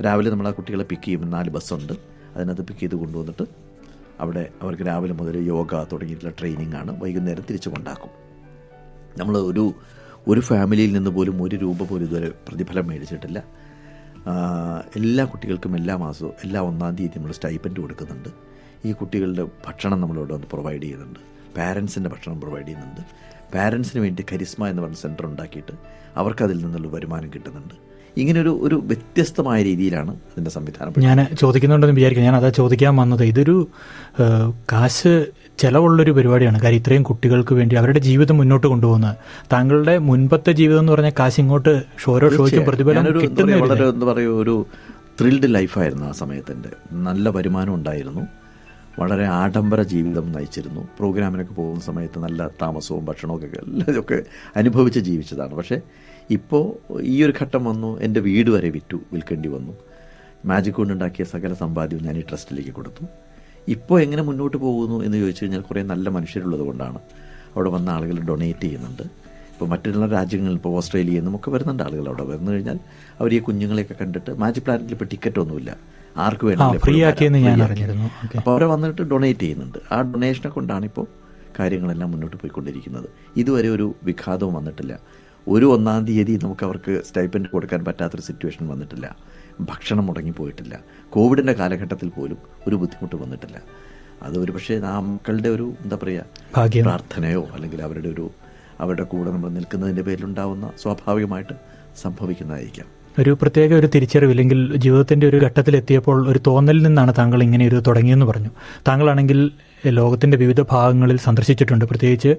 രാവിലെ 0.06 0.30
നമ്മൾ 0.30 0.48
ആ 0.48 0.50
കുട്ടികളെ 0.50 0.84
പിക്ക് 0.84 1.02
ചെയ്യും. 1.02 1.30
നാല് 1.30 1.50
ബസ്സുണ്ട്. 1.50 1.92
അതിനകത്ത് 2.36 2.62
പിക്ക് 2.62 2.80
ചെയ്ത് 2.80 2.94
കൊണ്ടുവന്നിട്ട് 2.94 3.42
അവിടെ 4.20 4.48
അവർക്ക് 4.62 4.82
രാവിലെ 4.82 5.14
മുതൽ 5.14 5.36
യോഗ 5.36 5.84
തുടങ്ങിയിട്ടുള്ള 5.92 6.32
ട്രെയിനിങ് 6.40 6.74
ആണ്. 6.74 7.02
വൈകുന്നേരം 7.02 7.42
തിരിച്ചു 7.48 7.68
കൊണ്ടാക്കും. 7.68 8.10
നമ്മൾ 9.18 9.38
ഒരു 9.38 9.72
ഒരു 10.28 10.40
ഫാമിലിയിൽ 10.40 10.92
നിന്ന് 10.92 11.10
പോലും 11.10 11.42
ഒരു 11.42 11.56
രൂപ 11.56 11.82
പോലും 11.82 12.04
ഇതുവരെ 12.04 12.28
പ്രതിഫലം 12.48 12.86
മേടിച്ചിട്ടില്ല. 12.88 13.44
എല്ലാ 14.96 15.24
കുട്ടികൾക്കും 15.24 15.76
എല്ലാ 15.76 15.96
മാസവും 15.96 16.32
എല്ലാ 16.44 16.60
ഒന്നാം 16.60 16.96
തീയതി 16.96 17.18
നമ്മൾ 17.18 17.32
സ്റ്റൈപ്പൻഡ് 17.32 17.80
കൊടുക്കുന്നുണ്ട്. 17.80 18.28
ഈ 18.84 18.92
കുട്ടികളുടെ 18.92 19.48
ഭക്ഷണം 19.66 20.00
നമ്മളിവിടെ 20.00 20.34
വന്ന് 20.34 20.46
പ്രൊവൈഡ് 20.46 20.82
ചെയ്യുന്നുണ്ട്. 20.82 21.18
പാരൻസിന്റെ 21.56 22.10
ഭക്ഷണം 22.10 22.40
പ്രൊവൈഡ് 22.40 22.66
ചെയ്യുന്നുണ്ട്. 22.66 23.00
പാരൻസിന് 23.54 24.02
വേണ്ടി 24.02 24.24
കരിസ്മ 24.32 24.66
എന്ന് 24.66 24.82
പറഞ്ഞ 24.82 24.94
സെന്റർ 24.94 25.26
ഉണ്ടാക്കിയിട്ട് 25.26 25.72
അവർക്കതിൽ 26.16 26.58
നിന്നുള്ള 26.64 26.88
വരുമാനം 26.88 27.30
കിട്ടുന്നുണ്ട്. 27.34 27.89
ഇങ്ങനെ 28.16 28.40
ഒരു 28.40 28.76
വ്യത്യസ്തമായ 28.84 29.62
രീതിയിലാണ് 29.62 30.10
അതിന്റെ 30.10 30.50
സംവിധാനം 30.50 30.92
ഞാൻ 30.98 31.26
ചോദിക്കുന്നുണ്ടെന്ന് 31.40 31.96
വിചാരിക്കും 31.96 32.24
ഞാൻ 32.24 32.36
അതാ 32.36 32.48
ചോദിക്കാൻ 32.48 32.96
വന്നത്. 32.96 33.24
ഇതൊരു 33.24 33.68
കാശ് 34.72 35.26
ചിലവുള്ളൊരു 35.58 36.12
പരിപാടിയാണ്. 36.12 36.60
കാര്യം 36.60 36.78
ഇത്രയും 36.78 37.02
കുട്ടികൾക്ക് 37.02 37.54
വേണ്ടി 37.54 37.76
അവരുടെ 37.76 37.98
ജീവിതം 37.98 38.36
മുന്നോട്ട് 38.36 38.66
കൊണ്ടുപോകുന്നത് 38.66 39.16
താങ്കളുടെ 39.52 39.98
മുൻപത്തെ 39.98 40.52
ജീവിതം 40.52 40.80
എന്ന് 40.80 40.92
പറഞ്ഞാൽ 40.92 41.12
കാശ് 41.18 41.40
ഇങ്ങോട്ട് 41.40 41.82
ഓരോ 42.08 42.28
ഷോയ്ക്കും 42.36 42.64
പ്രതിഫലം 42.64 43.04
വളരെ 43.62 43.88
എന്താ 43.88 44.06
പറയുക 44.12 44.32
ഒരു 44.32 44.66
ത്രിൽഡ് 45.20 45.54
ലൈഫായിരുന്നു 45.54 46.06
ആ 46.06 46.12
സമയത്തിന്റെ 46.12 46.68
നല്ല 46.92 47.28
വരുമാനം 47.28 47.74
ഉണ്ടായിരുന്നു. 47.74 48.22
വളരെ 48.98 49.26
ആഡംബര 49.26 49.82
ജീവിതം 49.82 50.32
നയിച്ചിരുന്നു. 50.32 50.80
പ്രോഗ്രാമിനൊക്കെ 50.98 51.54
പോകുന്ന 51.54 51.80
സമയത്ത് 51.80 52.18
നല്ല 52.18 52.48
താമസവും 52.62 53.04
ഭക്ഷണവും 53.04 53.36
ഒക്കെ 53.36 53.46
എല്ലാം 53.46 54.00
ഒക്കെ 54.00 54.22
അനുഭവിച്ച് 54.56 55.00
ജീവിച്ചതാണ്. 55.00 55.54
പക്ഷേ 55.54 55.80
ഇപ്പോൾ 56.36 56.64
ഈ 57.12 57.14
ഒരു 57.24 57.32
ഘട്ടം 57.42 57.62
വന്നു 57.64 58.00
എന്റെ 58.06 58.20
വീട് 58.20 58.50
വരെ 58.50 58.68
വിറ്റു 58.76 58.98
വിൽക്കേണ്ടി 59.12 59.48
വന്നു. 59.48 59.72
മാജിക് 60.50 60.74
കൊണ്ടുണ്ടാക്കിയ 60.74 61.24
സകല 61.32 61.52
സമ്പാദ്യവും 61.62 62.04
ഞാൻ 62.06 62.16
ഈ 62.20 62.22
ട്രസ്റ്റിലേക്ക് 62.30 62.70
കൊടുത്തു. 62.70 63.04
ഇപ്പോൾ 63.74 63.96
എങ്ങനെ 64.02 64.22
മുന്നോട്ട് 64.28 64.56
പോകുന്നു 64.56 64.96
എന്ന് 65.06 65.16
ചോദിച്ചു 65.22 65.42
കഴിഞ്ഞാൽ 65.44 65.60
കുറേ 65.60 65.82
നല്ല 65.92 66.08
മനുഷ്യരുള്ളത് 66.08 66.60
കൊണ്ടാണ്. 66.60 67.00
അവിടെ 67.54 67.70
വന്ന 67.76 67.88
ആളുകൾ 67.96 68.16
ഡൊണേറ്റ് 68.30 68.62
ചെയ്യുന്നുണ്ട്. 68.62 69.04
ഇപ്പോൾ 69.52 69.68
മറ്റുള്ള 69.72 70.06
രാജ്യങ്ങളിൽ 70.06 70.56
ഇപ്പോൾ 70.58 70.74
ഓസ്ട്രേലിയയിൽ 70.78 71.18
നിന്നും 71.20 71.34
ഒക്കെ 71.38 71.50
വരുന്നുണ്ട് 71.54 71.82
ആളുകൾ 71.86 72.06
അവിടെ. 72.08 72.24
വന്നു 72.36 72.50
കഴിഞ്ഞാൽ 72.52 72.78
അവർ 73.20 73.30
ഈ 73.34 73.40
കുഞ്ഞുങ്ങളെയൊക്കെ 73.48 73.96
കണ്ടിട്ട് 74.02 74.30
മാജിക് 74.42 74.64
പ്ലാനറ്റിൽ 74.66 74.94
ഇപ്പോൾ 74.96 75.08
ടിക്കറ്റ് 75.14 75.40
ഒന്നുമില്ല. 75.44 75.70
ആർക്ക് 76.24 76.44
വേണമെങ്കിലും. 76.46 78.00
അപ്പോൾ 78.38 78.52
അവരെ 78.54 78.66
വന്നിട്ട് 78.74 79.02
ഡൊണേറ്റ് 79.12 79.40
ചെയ്യുന്നുണ്ട്. 79.40 79.78
ആ 79.92 79.98
ഡൊണേഷനെ 80.12 80.50
കൊണ്ടാണ് 80.56 80.84
ഇപ്പോൾ 80.90 81.06
കാര്യങ്ങളെല്ലാം 81.58 82.10
മുന്നോട്ട് 82.10 82.36
പോയിക്കൊണ്ടിരിക്കുന്നത്. 82.36 83.08
ഇതുവരെ 83.36 83.68
ഒരു 83.68 83.94
വിഘാതവും 84.08 84.54
വന്നിട്ടില്ല. 84.58 84.94
ഒരു 85.50 85.66
ഒന്നാം 85.66 86.06
തീയതി 86.06 86.40
നമുക്ക് 86.42 86.64
അവർക്ക് 86.64 87.02
സ്റ്റൈപ്പൻഡ് 87.04 87.48
കൊടുക്കാൻ 87.48 87.84
പറ്റാത്തൊരു 87.84 88.22
സിറ്റുവേഷൻ 88.22 88.68
വന്നിട്ടില്ല. 88.68 89.16
ഭക്ഷണം 89.60 90.06
മുടങ്ങിപ്പോയിട്ടില്ല. 90.06 90.80
കോവിഡിന്റെ 91.10 91.52
കാലഘട്ടത്തിൽ 91.52 92.08
പോലും 92.08 92.38
ഒരു 92.68 92.76
ബുദ്ധിമുട്ട് 92.76 93.16
വന്നിട്ടില്ല. 93.16 93.62
അത് 94.22 94.38
ഒരു 94.38 94.52
പക്ഷേ 94.52 94.80
ആ 94.80 95.00
മക്കളുടെ 95.00 95.48
ഒരു 95.48 95.74
എന്താ 95.80 95.98
പറയുക. 96.02 96.24
പ്രാർത്ഥനയോ 96.82 97.48
അല്ലെങ്കിൽ 97.52 97.82
അവരുടെ 97.82 98.08
ഒരു 98.08 98.30
അവരുടെ 98.80 99.02
കൂടെ 99.02 99.30
നമ്മൾ 99.30 99.50
നിൽക്കുന്നതിന്റെ 99.50 100.02
പേരിലുണ്ടാവുന്ന 100.02 100.70
സ്വാഭാവികമായിട്ട് 100.82 101.52
സംഭവിക്കുന്നതായിരിക്കാം. 102.02 102.99
ഒരു 103.18 103.38
പ്രത്യേക 103.42 103.74
ഒരു 103.74 103.88
തിരിച്ചറിവ് 103.94 104.30
ഇല്ലെങ്കിൽ 104.30 104.76
ജീവിതത്തിന്റെ 104.76 105.26
ഒരു 105.28 105.36
ഘട്ടത്തിലെത്തിയപ്പോൾ 105.36 106.28
ഒരു 106.30 106.40
തോന്നലിൽ 106.46 106.82
നിന്നാണ് 106.82 107.14
താങ്കൾ 107.18 107.42
ഇങ്ങനെ 107.42 107.68
ഒരു 107.68 107.82
തുടങ്ങിയെന്ന് 107.86 108.26
പറഞ്ഞു. 108.26 108.50
താങ്കളാണെങ്കിൽ 108.88 109.50
ലോകത്തിന്റെ 109.86 110.36
വിവിധ 110.36 110.60
ഭാഗങ്ങളിൽ 110.60 111.18
സന്ദർശിച്ചിട്ടുണ്ട്. 111.18 111.84
പ്രത്യേകിച്ച് 111.84 112.34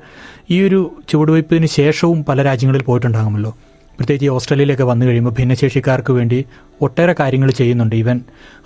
ഈ 0.51 0.61
ഒരു 0.67 0.91
ചുവടുവയ്പ്പിന് 1.09 1.65
ശേഷവും 1.65 2.25
പല 2.25 2.41
രാജ്യങ്ങളിൽ 2.43 2.83
പോയിട്ടുണ്ടാകുമല്ലോ. 2.83 3.51
പ്രത്യേകിച്ച് 3.97 4.25
ഈ 4.25 4.29
ഓസ്ട്രേലിയയിലൊക്കെ 4.29 4.83
വന്നു 4.83 5.05
കഴിയുമ്പോൾ 5.05 5.31
ഭിന്നശേഷിക്കാർക്ക് 5.31 6.13
വേണ്ടി 6.13 6.45
ഒട്ടേറെ 6.81 7.15
കാര്യങ്ങൾ 7.19 7.51
ചെയ്യുന്നുണ്ട്. 7.51 7.95
ഈവൻ 7.95 8.21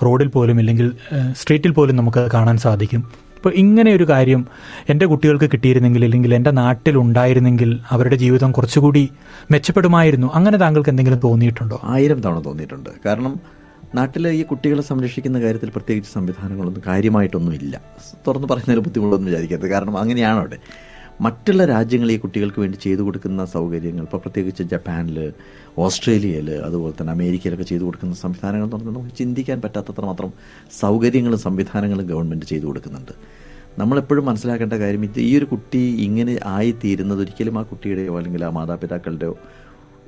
റോഡിൽ 0.05 0.27
പോലും 0.27 0.59
ഇല്ലെങ്കിൽ 0.59 0.91
സ്ട്രീറ്റിൽ 1.37 1.71
പോലും 1.71 1.95
നമുക്ക് 1.95 2.31
കാണാൻ 2.33 2.57
സാധിക്കും. 2.57 3.24
അപ്പോൾ 3.45 3.57
ഇങ്ങനെ 3.57 3.93
ഒരു 3.95 4.09
കാര്യം 4.09 4.45
എന്റെ 4.89 5.05
കുട്ടികൾക്ക് 5.05 5.45
കിട്ടിയിരുന്നെങ്കിൽ 5.45 6.03
അല്ലെങ്കിൽ 6.03 6.35
എന്റെ 6.35 6.51
നാട്ടിൽ 6.51 6.97
ഉണ്ടായിരുന്നെങ്കിൽ 6.97 7.79
അവരുടെ 7.89 8.15
ജീവിതം 8.15 8.51
കുറച്ചുകൂടി 8.51 9.09
മെച്ചപ്പെടുമായിരുന്നു. 9.51 10.27
അങ്ങനെ 10.33 10.57
താങ്കൾക്ക് 10.57 10.89
എന്തെങ്കിലും 10.89 11.19
തോന്നിയിട്ടുണ്ടോ? 11.19 11.81
ആയിരം 11.83 12.21
തവണ 12.21 12.39
തോന്നിയിട്ടുണ്ട്. 12.39 12.89
കാരണം 13.05 13.39
നാട്ടിലെ 13.95 14.29
ഈ 14.29 14.43
കുട്ടികളെ 14.43 14.81
സംരക്ഷിക്കുന്ന 14.81 15.41
കാര്യത്തിൽ 15.41 15.69
പ്രത്യേകിച്ച് 15.69 16.11
സംവിധാനങ്ങളൊന്നും 16.13 16.83
കാര്യമായിട്ടൊന്നും 16.87 17.53
ഇല്ല 17.53 17.81
തുറന്ന് 18.27 18.47
പറയുന്നതിൽ 18.47 18.79
ബുദ്ധിമുട്ടൊന്നും 18.79 19.29
വിചാരിക്കരുത്. 19.31 19.67
കാരണം 19.69 19.97
അങ്ങനെയാണ് 19.97 20.39
അവിടെ. 20.39 20.57
മറ്റുള്ള 21.21 21.65
രാജ്യങ്ങളിൽ 21.65 22.13
ഈ 22.13 22.17
കുട്ടികൾക്ക് 22.17 22.59
വേണ്ടി 22.59 22.77
ചെയ്തു 22.77 23.01
കൊടുക്കുന്ന 23.01 23.45
സൗകര്യങ്ങൾ 23.45 24.03
ഇപ്പോൾ 24.03 24.17
പ്രത്യേകിച്ച് 24.17 24.63
ജപ്പാനിൽ 24.63 25.33
ഓസ്ട്രേലിയയിൽ 25.77 26.49
അതുപോലെ 26.59 26.93
തന്നെ 27.01 27.13
അമേരിക്കയിലൊക്കെ 27.13 27.63
ചെയ്തു 27.63 27.83
കൊടുക്കുന്ന 27.83 28.15
സംവിധാനങ്ങൾ 28.15 28.65
എന്ന് 28.65 28.75
പറഞ്ഞാൽ 28.75 28.93
നമുക്ക് 28.93 29.15
ചിന്തിക്കാൻ 29.15 29.61
പറ്റാത്തത്ര 29.61 30.05
മാത്രം 30.05 30.33
സൗകര്യങ്ങളും 30.79 31.37
സംവിധാനങ്ങളും 31.37 32.05
ഗവൺമെന്റ് 32.05 32.45
ചെയ്തു 32.45 32.65
കൊടുക്കുന്നുണ്ട്. 32.65 33.13
നമ്മളെപ്പോഴും 33.79 34.25
മനസ്സിലാക്കേണ്ട 34.25 34.73
കാര്യം 34.73 35.03
ഇത് 35.03 35.19
ഈ 35.19 35.37
ഒരു 35.37 35.45
കുട്ടി 35.45 35.77
ഇങ്ങനെ 35.77 36.39
ആയിത്തീരുന്നത് 36.45 37.19
ഒരിക്കലും 37.19 37.59
ആ 37.59 37.61
കുട്ടിയുടെയോ 37.61 38.17
അല്ലെങ്കിൽ 38.17 38.45
ആ 38.45 38.49
മാതാപിതാക്കളുടെയോ 38.49 39.37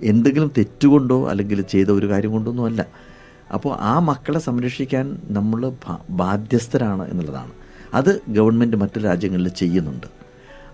എന്തെങ്കിലും 0.03 0.51
തെറ്റുകൊണ്ടോ 0.57 1.29
അല്ലെങ്കിൽ 1.29 1.61
ചെയ്ത 1.61 1.89
ഒരു 1.89 2.09
കാര്യം 2.09 2.31
കൊണ്ടൊന്നും 2.31 2.65
അല്ല. 2.65 2.87
അപ്പോൾ 3.53 3.77
ആ 3.79 3.99
മക്കളെ 3.99 4.39
സംരക്ഷിക്കാൻ 4.39 5.17
നമ്മൾ 5.29 5.73
ബാധ്യസ്ഥരാണ് 6.09 7.09
എന്നുള്ളതാണ്. 7.09 7.51
അത് 7.93 8.21
ഗവൺമെന്റ് 8.29 8.77
മറ്റു 8.77 8.99
രാജ്യങ്ങളിൽ 8.99 9.47
ചെയ്യുന്നുണ്ട്. 9.47 10.16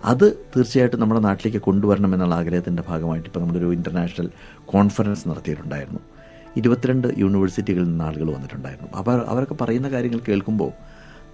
അത് 0.03 0.37
തീർച്ചയായിട്ടും 0.55 0.99
നമ്മുടെ 0.99 1.21
നാട്ടിലേക്ക് 1.21 1.57
കൊണ്ടുവരണം 1.57 2.13
എന്നുള്ള 2.13 2.35
ആഗ്രഹത്തിന്റെ 2.35 2.83
ഭാഗമായിട്ട് 2.87 3.29
ഇപ്പോൾ 3.29 3.39
നമ്മളൊരു 3.39 3.73
ഇന്റർനാഷണൽ 3.73 4.29
കോൺഫറൻസ് 4.65 5.27
നടത്തിയിട്ടുണ്ടായിരുന്നു. 5.27 5.99
ഇരുപത്തിരണ്ട് 6.57 7.07
യൂണിവേഴ്സിറ്റികളിൽ 7.17 7.83
നിന്ന് 7.83 8.03
ആളുകൾ 8.03 8.33
വന്നിട്ടുണ്ടായിരുന്നു. 8.33 8.89
അവർ 8.95 9.23
അവരൊക്കെ 9.27 9.53
പറയുന്ന 9.53 9.89
കാര്യങ്ങൾ 9.89 10.19
കേൾക്കുമ്പോൾ 10.29 10.71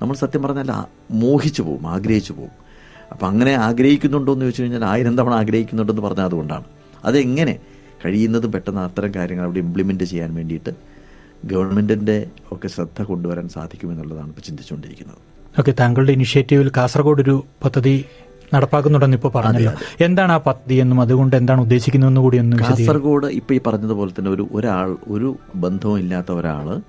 നമ്മൾ 0.02 0.16
സത്യം 0.16 0.44
പറഞ്ഞാൽ 0.44 0.72
മോഹിച്ചു 1.12 1.62
പോവും 1.62 1.88
ആഗ്രഹിച്ചു 1.88 2.34
പോവും. 2.34 2.52
അപ്പം 3.12 3.28
അങ്ങനെ 3.28 3.54
ആഗ്രഹിക്കുന്നുണ്ടോ 3.54 4.34
എന്ന് 4.34 4.46
ചോദിച്ചു 4.46 4.62
കഴിഞ്ഞാൽ 4.62 4.86
ആയിരം 4.86 5.18
തവണ 5.18 5.34
ആഗ്രഹിക്കുന്നുണ്ടെന്ന് 5.34 6.02
പറഞ്ഞാൽ 6.02 6.26
അതുകൊണ്ടാണ്. 6.26 6.64
അതെങ്ങനെ 7.06 7.60
കഴിയുന്നതും 8.06 8.52
പെട്ടെന്ന് 8.52 8.82
അത്തരം 8.82 9.12
കാര്യങ്ങൾ 9.16 9.46
അവിടെ 9.46 9.60
ഇംപ്ലിമെന്റ് 9.60 10.04
ചെയ്യാൻ 10.04 10.36
വേണ്ടിയിട്ട് 10.36 10.70
ഗവൺമെന്റിന്റെ 11.46 12.28
ഒക്കെ 12.52 12.68
ശ്രദ്ധ 12.68 13.02
കൊണ്ടുവരാൻ 13.02 13.50
സാധിക്കുമെന്നുള്ളതാണ് 13.50 14.28
ഇപ്പോൾ 14.28 14.42
ചിന്തിച്ചുകൊണ്ടിരിക്കുന്നത്. 14.42 15.18
ഓക്കെ 15.60 15.72
താങ്കളുടെ 15.80 16.12
ഇനിഷ്യേറ്റീവിൽ 16.12 16.72
കാസർഗോഡ് 16.78 17.22
ഒരു 17.22 17.44
പദ്ധതി 17.66 18.06
നടപ്പാക്കുന്നുണ്ടെന്ന് 18.54 19.18
ഇപ്പോൾ 19.18 19.32
പറഞ്ഞല്ലോ. 19.36 19.72
എന്താണ് 20.02 20.32
ആ 20.32 20.38
പദ്ധതി 20.38 20.76
എന്നും 20.76 21.02
അതുകൊണ്ട് 21.02 21.36
എന്താണ് 21.36 21.62
ഉദ്ദേശിക്കുന്നതെന്ന് 21.62 22.22
കൂടി 22.22 22.38
ഒന്ന് 22.38 22.58
കാസർഗോഡ് 22.58 23.26
ഇപ്പം 23.26 23.56
ഈ 23.56 23.60
പറഞ്ഞതുപോലെ 23.68 24.12
തന്നെ 24.12 24.32
ഒരു 24.32 24.48
ഒരാൾ 24.52 24.98
ഒരു 25.08 25.38
ബന്ധവും 25.56 26.00
ഇല്ലാത്ത 26.00 26.32
ഒരാൾ 26.32 26.82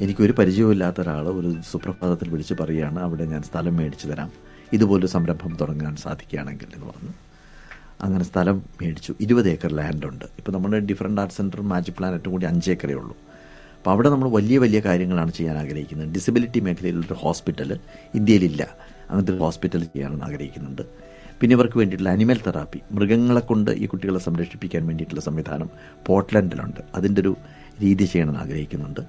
എനിക്കൊരു 0.00 0.32
പരിചയവും 0.32 0.72
ഇല്ലാത്ത 0.72 1.00
ഒരാൾ 1.00 1.28
ഒരു 1.28 1.56
സുപ്രഭാതത്തിൽ 1.72 2.28
വിളിച്ച് 2.28 2.54
പറയുകയാണ് 2.60 2.98
അവിടെ 2.98 3.24
ഞാൻ 3.24 3.42
സ്ഥലം 3.42 3.76
മേടിച്ചു 3.76 4.08
തരാം. 4.08 4.30
ഇതുപോലൊരു 4.72 5.06
സംരംഭം 5.06 5.56
തുടങ്ങാൻ 5.60 5.96
സാധിക്കുകയാണെങ്കിൽ 5.96 6.66
എന്ന് 6.74 6.86
പറഞ്ഞു. 6.86 7.12
അങ്ങനെ 8.02 8.24
സ്ഥലം 8.24 8.62
മേടിച്ചു. 8.82 9.14
ഇരുപത് 9.20 9.48
ഏക്കർ 9.48 9.72
ലാൻഡുണ്ട്. 9.72 10.24
ഇപ്പോൾ 10.38 10.52
നമ്മുടെ 10.52 10.78
ഡിഫറെന്റ് 10.78 11.20
ആർട്ട് 11.20 11.34
സെന്ററും 11.34 11.68
മാജിക് 11.68 11.94
പ്ലാനറ്റും 11.98 12.32
കൂടി 12.32 12.46
അഞ്ച് 12.46 12.70
ഏക്കറേ 12.70 12.94
ഉള്ളൂ. 12.94 13.16
അപ്പോൾ 13.78 13.90
അവിടെ 13.90 14.08
നമ്മൾ 14.10 14.28
വലിയ 14.28 14.58
വലിയ 14.58 14.80
കാര്യങ്ങളാണ് 14.80 15.32
ചെയ്യാൻ 15.32 15.58
ആഗ്രഹിക്കുന്നത്. 15.58 16.08
ഡിസബിലിറ്റി 16.08 16.60
മേഖലയിലൊരു 16.60 17.14
ഹോസ്പിറ്റൽ 17.14 17.78
ഇന്ത്യയിലില്ല. 18.14 18.89
അങ്ങനത്തെ 19.10 19.36
ഹോസ്പിറ്റൽ 19.44 19.84
ചെയ്യാനാണ് 19.84 20.24
ആഗ്രഹിക്കുന്നുണ്ട്. 20.28 20.84
പിന്നെ 21.40 21.54
ഇവർക്ക് 21.56 21.78
വേണ്ടിയിട്ടുള്ള 21.78 22.10
അനിമൽ 22.16 22.38
തെറാപ്പി 22.46 22.80
മൃഗങ്ങളെ 22.96 23.40
കൊണ്ട് 23.40 23.70
ഈ 23.70 23.86
കുട്ടികളെ 23.86 24.20
സംരക്ഷിപ്പിക്കാൻ 24.20 24.86
വേണ്ടിയിട്ടുള്ള 24.86 25.22
സംവിധാനം 25.28 25.68
പോർട്ട്ലൻഡിലുണ്ട്. 26.06 26.80
അതിന്റെ 26.94 27.20
ഒരു 27.20 27.32
രീതി 27.82 28.04
ചെയ്യണമെന്ന് 28.04 28.40
ആഗ്രഹിക്കുന്നുണ്ട്. 28.40 29.02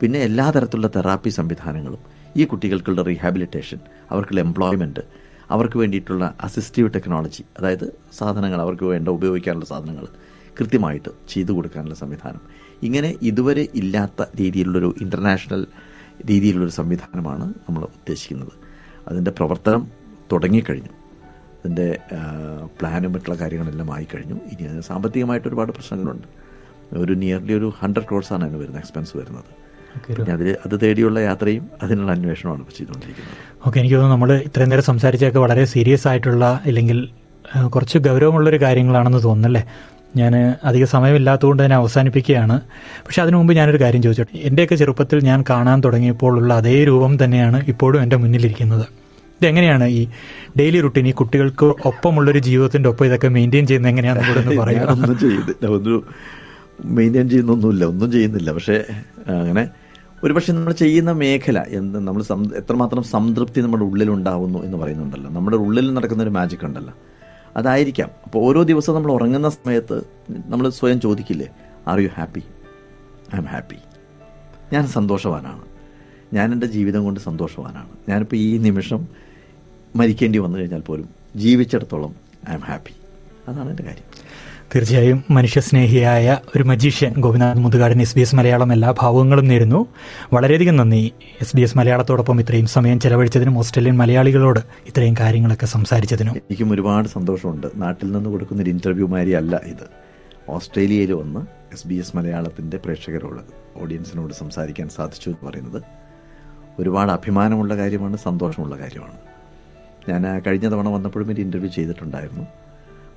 പിന്നെ 0.00 0.18
എല്ലാ 0.18 0.46
തരത്തിലുള്ള 0.56 0.90
തെറാപ്പി 0.96 1.30
സംവിധാനങ്ങളും 1.30 2.02
ഈ 2.36 2.44
കുട്ടികൾക്കുള്ള 2.44 3.02
റീഹാബിലിറ്റേഷൻ 3.02 3.80
അവർക്കുള്ള 4.10 4.40
എംപ്ലോയ്മെന്റ് 4.40 5.02
അവർക്ക് 5.50 5.78
വേണ്ടിയിട്ടുള്ള 5.78 6.24
അസിസ്റ്റീവ് 6.40 6.88
ടെക്നോളജി 6.94 7.42
അതായത് 7.58 7.86
സാധനങ്ങൾ 8.18 8.60
അവർക്ക് 8.60 8.84
വേണ്ട 8.84 9.08
ഉപയോഗിക്കാനുള്ള 9.08 9.64
സാധനങ്ങൾ 9.64 10.06
കൃത്യമായിട്ട് 10.58 11.10
ചെയ്തു 11.28 11.52
കൊടുക്കാനുള്ള 11.52 11.94
സംവിധാനം. 11.94 12.42
ഇങ്ങനെ 12.82 13.14
ഇതുവരെ 13.22 13.68
ഇല്ലാത്ത 13.74 14.22
രീതിയിലുള്ളൊരു 14.40 14.94
ഇന്റർനാഷണൽ 15.00 15.66
രീതിയിലുള്ളൊരു 16.30 16.74
സംവിധാനമാണ് 16.80 17.46
നമ്മൾ 17.66 17.82
ഉദ്ദേശിക്കുന്നത്. 17.84 18.63
അതിന്റെ 19.08 19.30
പ്രവർത്തനം 19.30 19.82
തുടങ്ങിക്കഴിഞ്ഞു. 20.32 20.92
അതിന്റെ 21.58 21.98
പ്ലാനും 22.78 23.12
മറ്റുള്ള 23.12 23.36
കാര്യങ്ങളെല്ലാം 23.40 23.90
ആയിക്കഴിഞ്ഞു. 23.94 24.36
ഇനി 24.52 24.62
അതിന് 24.68 24.82
സാമ്പത്തികമായിട്ട് 24.90 25.48
ഒരുപാട് 25.48 25.72
പ്രശ്നങ്ങളുണ്ട്. 25.72 26.26
ഒരു 27.02 27.12
നിയർലി 27.12 27.52
ഒരു 27.52 27.72
ഹൺഡ്രഡ് 27.80 28.08
ക്രോഡ്സാണ് 28.08 28.44
അതിന് 28.44 28.58
വരുന്നത്. 28.62 28.80
എക്സ്പെൻസ് 28.82 29.16
വരുന്നത് 29.16 29.50
പിന്നെ 30.06 30.32
അതിൽ 30.32 30.48
അത് 30.66 30.74
തേടിയുള്ള 30.82 31.18
യാത്രയും 31.20 31.64
അതിനുള്ള 31.82 32.12
അന്വേഷണമാണ് 32.12 32.62
ചെയ്തുകൊണ്ടിരിക്കുന്നത്. 32.78 33.36
ഓക്കെ 33.66 33.78
എനിക്ക് 33.80 33.94
തോന്നുന്നു 33.94 34.16
നമ്മൾ 34.16 34.30
ഇത്രയും 34.48 34.70
നേരം 34.70 34.82
സംസാരിച്ചൊക്കെ 34.82 35.38
വളരെ 35.38 35.64
സീരിയസ് 35.64 36.08
ആയിട്ടുള്ള 36.08 36.60
അല്ലെങ്കിൽ 36.66 36.98
കുറച്ച് 37.74 37.98
ഗൗരവമുള്ളൊരു 37.98 38.60
കാര്യങ്ങളാണെന്ന് 38.62 39.22
തോന്നുന്നല്ലേ 39.22 39.62
ഞാൻ 40.16 40.54
അധിക 40.64 40.84
സമയമില്ലാത്തതുകൊണ്ട് 40.84 41.64
തന്നെ 41.64 41.76
അവസാനിപ്പിക്കുകയാണ്. 41.76 42.60
പക്ഷെ 43.06 43.22
അതിനു 43.22 43.36
മുമ്പ് 43.36 43.52
ഞാനൊരു 43.54 43.80
കാര്യം 43.80 44.02
ചോദിച്ചോട്ടെ. 44.02 44.38
എന്റെയൊക്കെ 44.38 44.74
ചെറുപ്പത്തിൽ 44.74 45.24
ഞാൻ 45.24 45.44
കാണാൻ 45.50 45.80
തുടങ്ങിയപ്പോൾ 45.80 46.36
ഉള്ള 46.36 46.54
അതേ 46.54 46.84
രൂപം 46.84 47.24
തന്നെയാണ് 47.24 47.64
ഇപ്പോഴും 47.68 48.02
എന്റെ 48.02 48.16
മുന്നിലിരിക്കുന്നത്. 48.16 48.86
ഇതെങ്ങനെയാണ് 49.40 49.84
ഈ 49.84 50.08
ഡെയിലി 50.58 50.80
റുട്ടീൻ 50.80 51.06
ഈ 51.08 51.10
കുട്ടികൾക്ക് 51.10 51.64
ഒപ്പമുള്ളൊരു 51.64 52.38
ജീവിതത്തിന്റെ 52.38 52.88
ഒപ്പം 52.88 53.06
ഇതൊക്കെ 53.06 53.28
മെയിന്റെയിൻ 53.28 53.66
ചെയ്യുന്നത് 53.66 53.92
എങ്ങനെയാണെന്ന് 53.92 54.28
കൂടെ 54.28 56.00
മെയിന്റെയിൻ 56.84 57.28
ചെയ്യുന്നൊന്നുമില്ല. 57.28 57.84
ഒന്നും 57.84 58.12
ചെയ്യുന്നില്ല. 58.12 58.52
പക്ഷേ 58.52 58.84
അങ്ങനെ 59.28 59.68
ഒരുപക്ഷെ 60.24 60.52
നമ്മൾ 60.52 60.72
ചെയ്യുന്ന 60.72 61.12
മേഖല 61.12 61.64
എന്ത് 61.68 61.98
നമ്മൾ 61.98 62.22
എത്രമാത്രം 62.56 63.02
സംതൃപ്തി 63.02 63.60
നമ്മുടെ 63.60 63.84
ഉള്ളിലുണ്ടാവുന്നു 63.84 64.64
എന്ന് 64.64 64.78
പറയുന്നുണ്ടല്ലോ. 64.78 65.30
നമ്മുടെ 65.30 65.56
ഉള്ളിൽ 65.56 65.94
നടക്കുന്ന 65.94 66.22
ഒരു 66.22 66.30
മാജിക് 66.30 66.64
ഉണ്ടല്ലോ. 66.64 66.94
അതായിരിക്കാം. 67.56 68.10
അപ്പോൾ 68.24 68.38
ഓരോ 68.38 68.62
ദിവസവും 68.62 68.96
നമ്മൾ 68.96 69.12
ഉറങ്ങുന്ന 69.12 69.48
സമയത്ത് 69.48 69.96
നമ്മൾ 70.46 70.68
സ്വയം 70.68 71.00
ചോദിക്കില്ലേ 71.00 71.48
are 71.88 71.98
you 72.00 72.08
happy 72.14 72.42
I'm 73.38 73.44
happy 73.44 73.76
ഞാൻ 74.72 74.86
സന്തോഷവാനാണ്. 74.86 75.64
ഞാൻ 76.32 76.52
എന്റെ 76.52 76.66
ജീവിതം 76.66 77.04
കൊണ്ട് 77.04 77.20
സന്തോഷവാനാണ്. 77.20 77.88
ഞാനിപ്പോൾ 78.08 78.36
ഈ 78.36 78.58
നിമിഷം 78.58 79.08
മരിക്കേണ്ടി 79.96 80.38
വന്നു 80.38 80.58
കഴിഞ്ഞാൽ 80.58 80.80
പോലും 80.80 81.08
ജീവിച്ചിടത്തോളം 81.36 82.14
ഐ 82.50 82.54
എം 82.54 82.60
ഹാപ്പി 82.60 82.94
അതാണ് 83.48 83.70
എന്റെ 83.70 83.82
കാര്യം. 83.82 84.13
തീർച്ചയായും 84.74 85.24
മനുഷ്യസ്നേഹിയായ 85.30 86.38
ഒരു 86.56 86.62
magician 86.62 87.14
Gopinath 87.18 87.58
Muthukadan 87.58 88.00
S 88.00 88.14
B 88.16 88.20
S 88.20 88.34
Malayalam 88.34 88.72
എല്ലാ 88.72 88.94
ഭാവങ്ങളും 89.00 89.44
നേരുന്നു. 89.44 89.86
വളരെയധികം 90.32 90.76
നന്ദി. 90.76 91.12
എസ് 91.40 91.56
ബി 91.56 91.62
എസ് 91.62 91.78
മലയാളത്തോടൊപ്പം 91.78 92.40
ഇത്രയും 92.40 92.66
സമയം 92.66 93.00
ചെലവഴിച്ചതിനും 93.00 93.58
ഓസ്ട്രേലിയൻ 93.58 93.96
മലയാളികളോട് 93.96 94.60
ഇത്രയും 94.60 95.14
കാര്യങ്ങളൊക്കെ 95.20 95.66
സംസാരിച്ചതിനും. 95.66 96.36
എനിക്കും 96.36 96.72
ഒരുപാട് 96.72 97.08
സന്തോഷമുണ്ട്. 97.08 97.66
നാട്ടിൽ 97.76 98.12
നിന്ന് 98.12 98.30
കൊടുക്കുന്ന 98.30 98.62
ഒരു 98.62 98.70
ഇന്റർവ്യൂ 98.70 99.06
മാതിരി 99.06 99.30
അല്ല 99.30 99.56
ഇത്. 99.56 99.86
ഓസ്ട്രേലിയയിൽ 100.48 101.12
വന്ന് 101.12 101.40
എസ് 101.72 101.88
ബി 101.88 101.94
എസ് 101.94 102.16
മലയാളത്തിന്റെ 102.16 102.76
പ്രേക്ഷകരോട് 102.76 103.40
ഓഡിയൻസിനോട് 103.82 104.32
സംസാരിക്കാൻ 104.32 104.88
സാധിച്ചു 104.88 105.30
എന്ന് 105.30 105.50
പറയുന്നത് 105.50 105.82
ഒരുപാട് 106.78 107.12
അഭിമാനമുള്ള 107.12 107.76
കാര്യമാണ് 107.76 108.16
സന്തോഷമുള്ള 108.16 108.78
കാര്യമാണ്. 108.78 109.14
ഞാൻ 110.08 110.42
കഴിഞ്ഞ 110.46 110.72
തവണ 110.72 110.88
വന്നപ്പോഴും 110.88 111.30
ഒരു 111.30 111.40
ഇന്റർവ്യൂ 111.40 111.70
ചെയ്തിട്ടുണ്ടായിരുന്നു. 111.70 112.63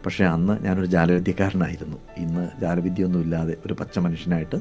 പക്ഷേ 0.06 0.26
അന്ന് 0.26 0.64
ഞാനൊരു 0.64 0.86
ജാലവിദ്യക്കാരനായിരുന്നു. 0.86 1.98
ഇന്ന് 2.18 2.50
ജാലവിദ്യയൊന്നും 2.62 3.22
ഇല്ലാതെ 3.22 3.58
ഒരു 3.66 3.74
പച്ച 3.74 4.00
മനുഷ്യനായിട്ട് 4.00 4.56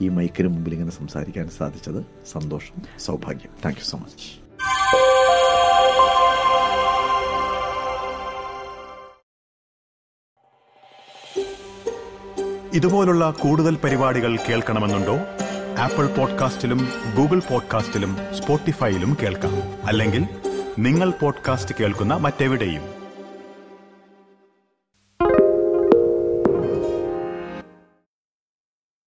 ഈ 0.00 0.08
മൈക്കിന് 0.08 0.48
മുമ്പിൽ 0.48 0.72
ഇങ്ങനെ 0.72 0.90
സംസാരിക്കാൻ 0.90 1.48
സാധിച്ചത് 1.48 2.06
സന്തോഷം 2.32 2.82
സൗഭാഗ്യം. 2.98 3.50
താങ്ക് 3.64 3.78
യു 3.78 3.84
സോ 3.84 3.98
മച്ച് 3.98 4.44
ഇതുപോലുള്ള 12.76 13.30
കൂടുതൽ 13.30 13.76
പരിപാടികൾ 13.76 14.36
കേൾക്കണമെന്നുണ്ടോ? 14.36 15.18
ആപ്പിൾ 15.78 16.06
പോഡ്കാസ്റ്റിലും 16.06 16.88
ഗൂഗിൾ 17.16 17.42
പോഡ്കാസ്റ്റിലും 17.50 18.16
സ്പോട്ടിഫൈയിലും 18.34 19.16
കേൾക്കാം. 19.22 19.86
അല്ലെങ്കിൽ 19.86 20.26
നിങ്ങൾ 20.78 21.10
പോഡ്കാസ്റ്റ് 21.10 21.74
കേൾക്കുന്ന 21.80 22.14
മറ്റെവിടെയും. 22.14 22.93